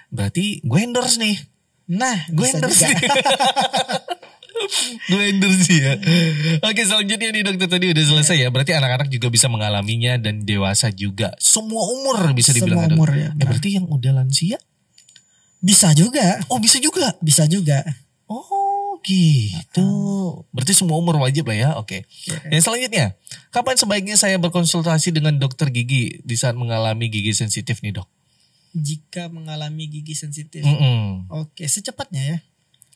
[0.10, 1.38] berarti gue endorse nih.
[1.89, 2.97] Nah, Gue endorse nih.
[5.09, 5.93] gue endorse ya.
[6.61, 8.49] Oke selanjutnya nih dokter tadi udah selesai ya.
[8.53, 11.34] Berarti anak-anak juga bisa mengalaminya dan dewasa juga.
[11.41, 12.86] Semua umur bisa dibilang.
[12.86, 14.57] Semua ya, umur ya, Eh, berarti yang udah lansia?
[15.59, 16.39] Bisa juga.
[16.47, 17.17] Oh bisa juga.
[17.20, 17.84] Bisa juga.
[18.30, 19.89] Oh gitu.
[20.53, 21.70] Berarti semua umur wajib lah ya.
[21.82, 22.05] Oke.
[22.53, 23.17] Yang selanjutnya,
[23.49, 28.07] kapan sebaiknya saya berkonsultasi dengan dokter gigi di saat mengalami gigi sensitif nih dok?
[28.78, 30.61] Jika mengalami gigi sensitif.
[30.61, 31.26] Mm-mm.
[31.34, 32.38] Oke, secepatnya ya.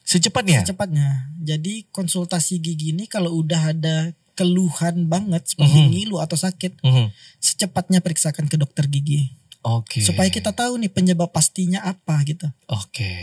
[0.04, 0.62] Secepatnya.
[0.68, 1.32] Secepatnya.
[1.40, 5.90] Jadi konsultasi gigi ini kalau udah ada keluhan banget seperti Mhm.
[5.94, 7.14] ngilu atau sakit, Mhm.
[7.40, 9.34] secepatnya periksakan ke dokter gigi.
[9.64, 10.04] Oke.
[10.04, 12.52] Supaya kita tahu nih penyebab pastinya apa gitu.
[12.68, 13.16] Oke,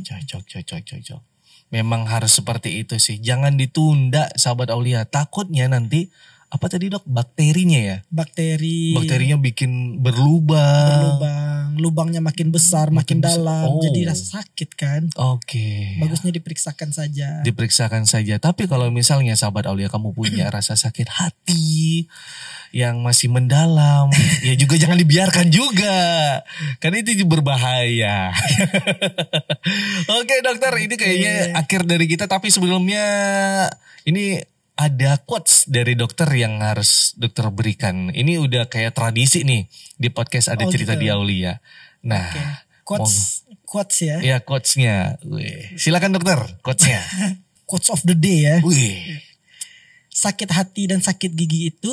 [0.00, 1.22] cocok, cocok, cocok.
[1.68, 3.20] Memang harus seperti itu sih.
[3.20, 5.04] Jangan ditunda, sahabat Aulia.
[5.04, 6.08] Takutnya nanti
[6.52, 7.00] apa tadi dok?
[7.02, 7.96] Bakterinya ya.
[8.06, 11.16] Bakteri Bakterinya bikin berlubang.
[11.16, 13.40] berlubang, lubangnya makin besar, makin, Makin besar.
[13.40, 13.80] dalam, Oh.
[13.80, 15.08] jadi rasa sakit kan.
[15.16, 15.96] Oke.
[15.96, 17.40] Bagusnya diperiksakan saja.
[17.40, 18.36] Diperiksakan saja.
[18.36, 22.04] Tapi kalau misalnya sahabat Aulia kamu punya rasa sakit hati
[22.68, 24.12] yang masih mendalam,
[24.46, 25.96] ya juga jangan dibiarkan juga.
[26.78, 28.28] Karena itu berbahaya.
[30.20, 32.28] Oke dokter, ini kayaknya akhir dari kita.
[32.28, 33.04] Tapi sebelumnya
[34.04, 38.08] ini ada quotes dari dokter yang harus dokter berikan.
[38.10, 41.02] Ini udah kayak tradisi nih di podcast ada Oh, cerita gitu.
[41.04, 41.60] di Aulia.
[42.02, 42.42] Nah, Oke.
[42.82, 44.16] Quotes, quotes ya.
[44.18, 45.16] ya quotesnya.
[45.22, 47.00] Wih, Silakan dokter, quotesnya.
[47.68, 48.56] Quotes of the day ya.
[48.60, 49.22] Wih.
[50.12, 51.92] Sakit hati dan sakit gigi itu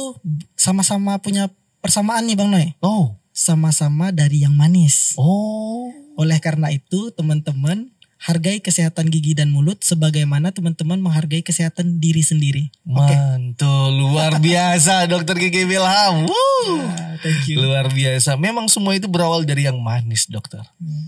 [0.54, 1.48] sama-sama punya
[1.80, 2.76] persamaan nih Bang Noy.
[2.84, 5.16] Oh, Sama-sama dari yang manis.
[5.16, 5.88] oh.
[6.20, 12.68] Oleh karena itu teman-teman hargai kesehatan gigi dan mulut sebagaimana teman-teman menghargai kesehatan diri sendiri.
[12.84, 16.28] Mantul, luar biasa dokter Gigi Wilham.
[16.28, 16.84] Woo.
[16.84, 17.64] Ah, thank you.
[17.64, 18.36] Luar biasa.
[18.36, 20.60] Memang semua itu berawal dari yang manis, dokter.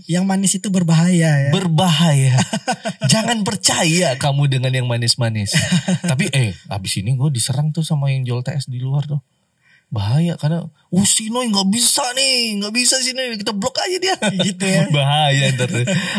[0.08, 1.50] Yang manis itu berbahaya ya.
[1.52, 2.40] Berbahaya.
[3.12, 5.52] Jangan percaya kamu dengan yang manis-manis.
[6.10, 9.20] Tapi eh, abis ini gue diserang tuh sama yang jual TS di luar tuh.
[9.92, 13.96] Bahaya karena, oh si Noy nggak bisa nih, nggak bisa sih Noy, kita blok aja
[14.00, 14.16] dia.
[14.48, 14.88] Gitu ya.
[14.88, 15.68] Bahaya ntar.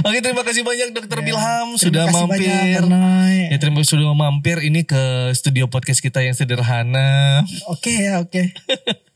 [0.06, 2.46] Oke terima kasih banyak dokter Bilham sudah mampir.
[2.86, 3.50] banyak.
[3.50, 7.42] Ya terima kasih sudah mampir ini ke studio podcast kita yang sederhana.
[7.66, 8.54] Oke ya, oke.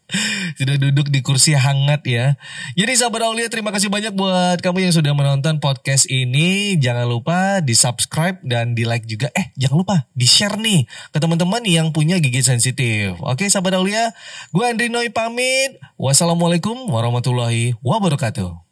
[0.55, 2.39] sudah duduk di kursi hangat ya.
[2.79, 6.79] Jadi sahabat Aulia terima kasih banyak buat kamu yang sudah menonton podcast ini.
[6.79, 9.27] Jangan lupa di subscribe dan di like juga.
[9.35, 13.19] Eh jangan lupa di share nih ke teman-teman yang punya gigi sensitif.
[13.19, 14.15] Oke sahabat Aulia,
[14.55, 15.79] gue Andri Noy pamit.
[15.99, 18.66] Wassalamualaikum warahmatullahi wabarakatuh.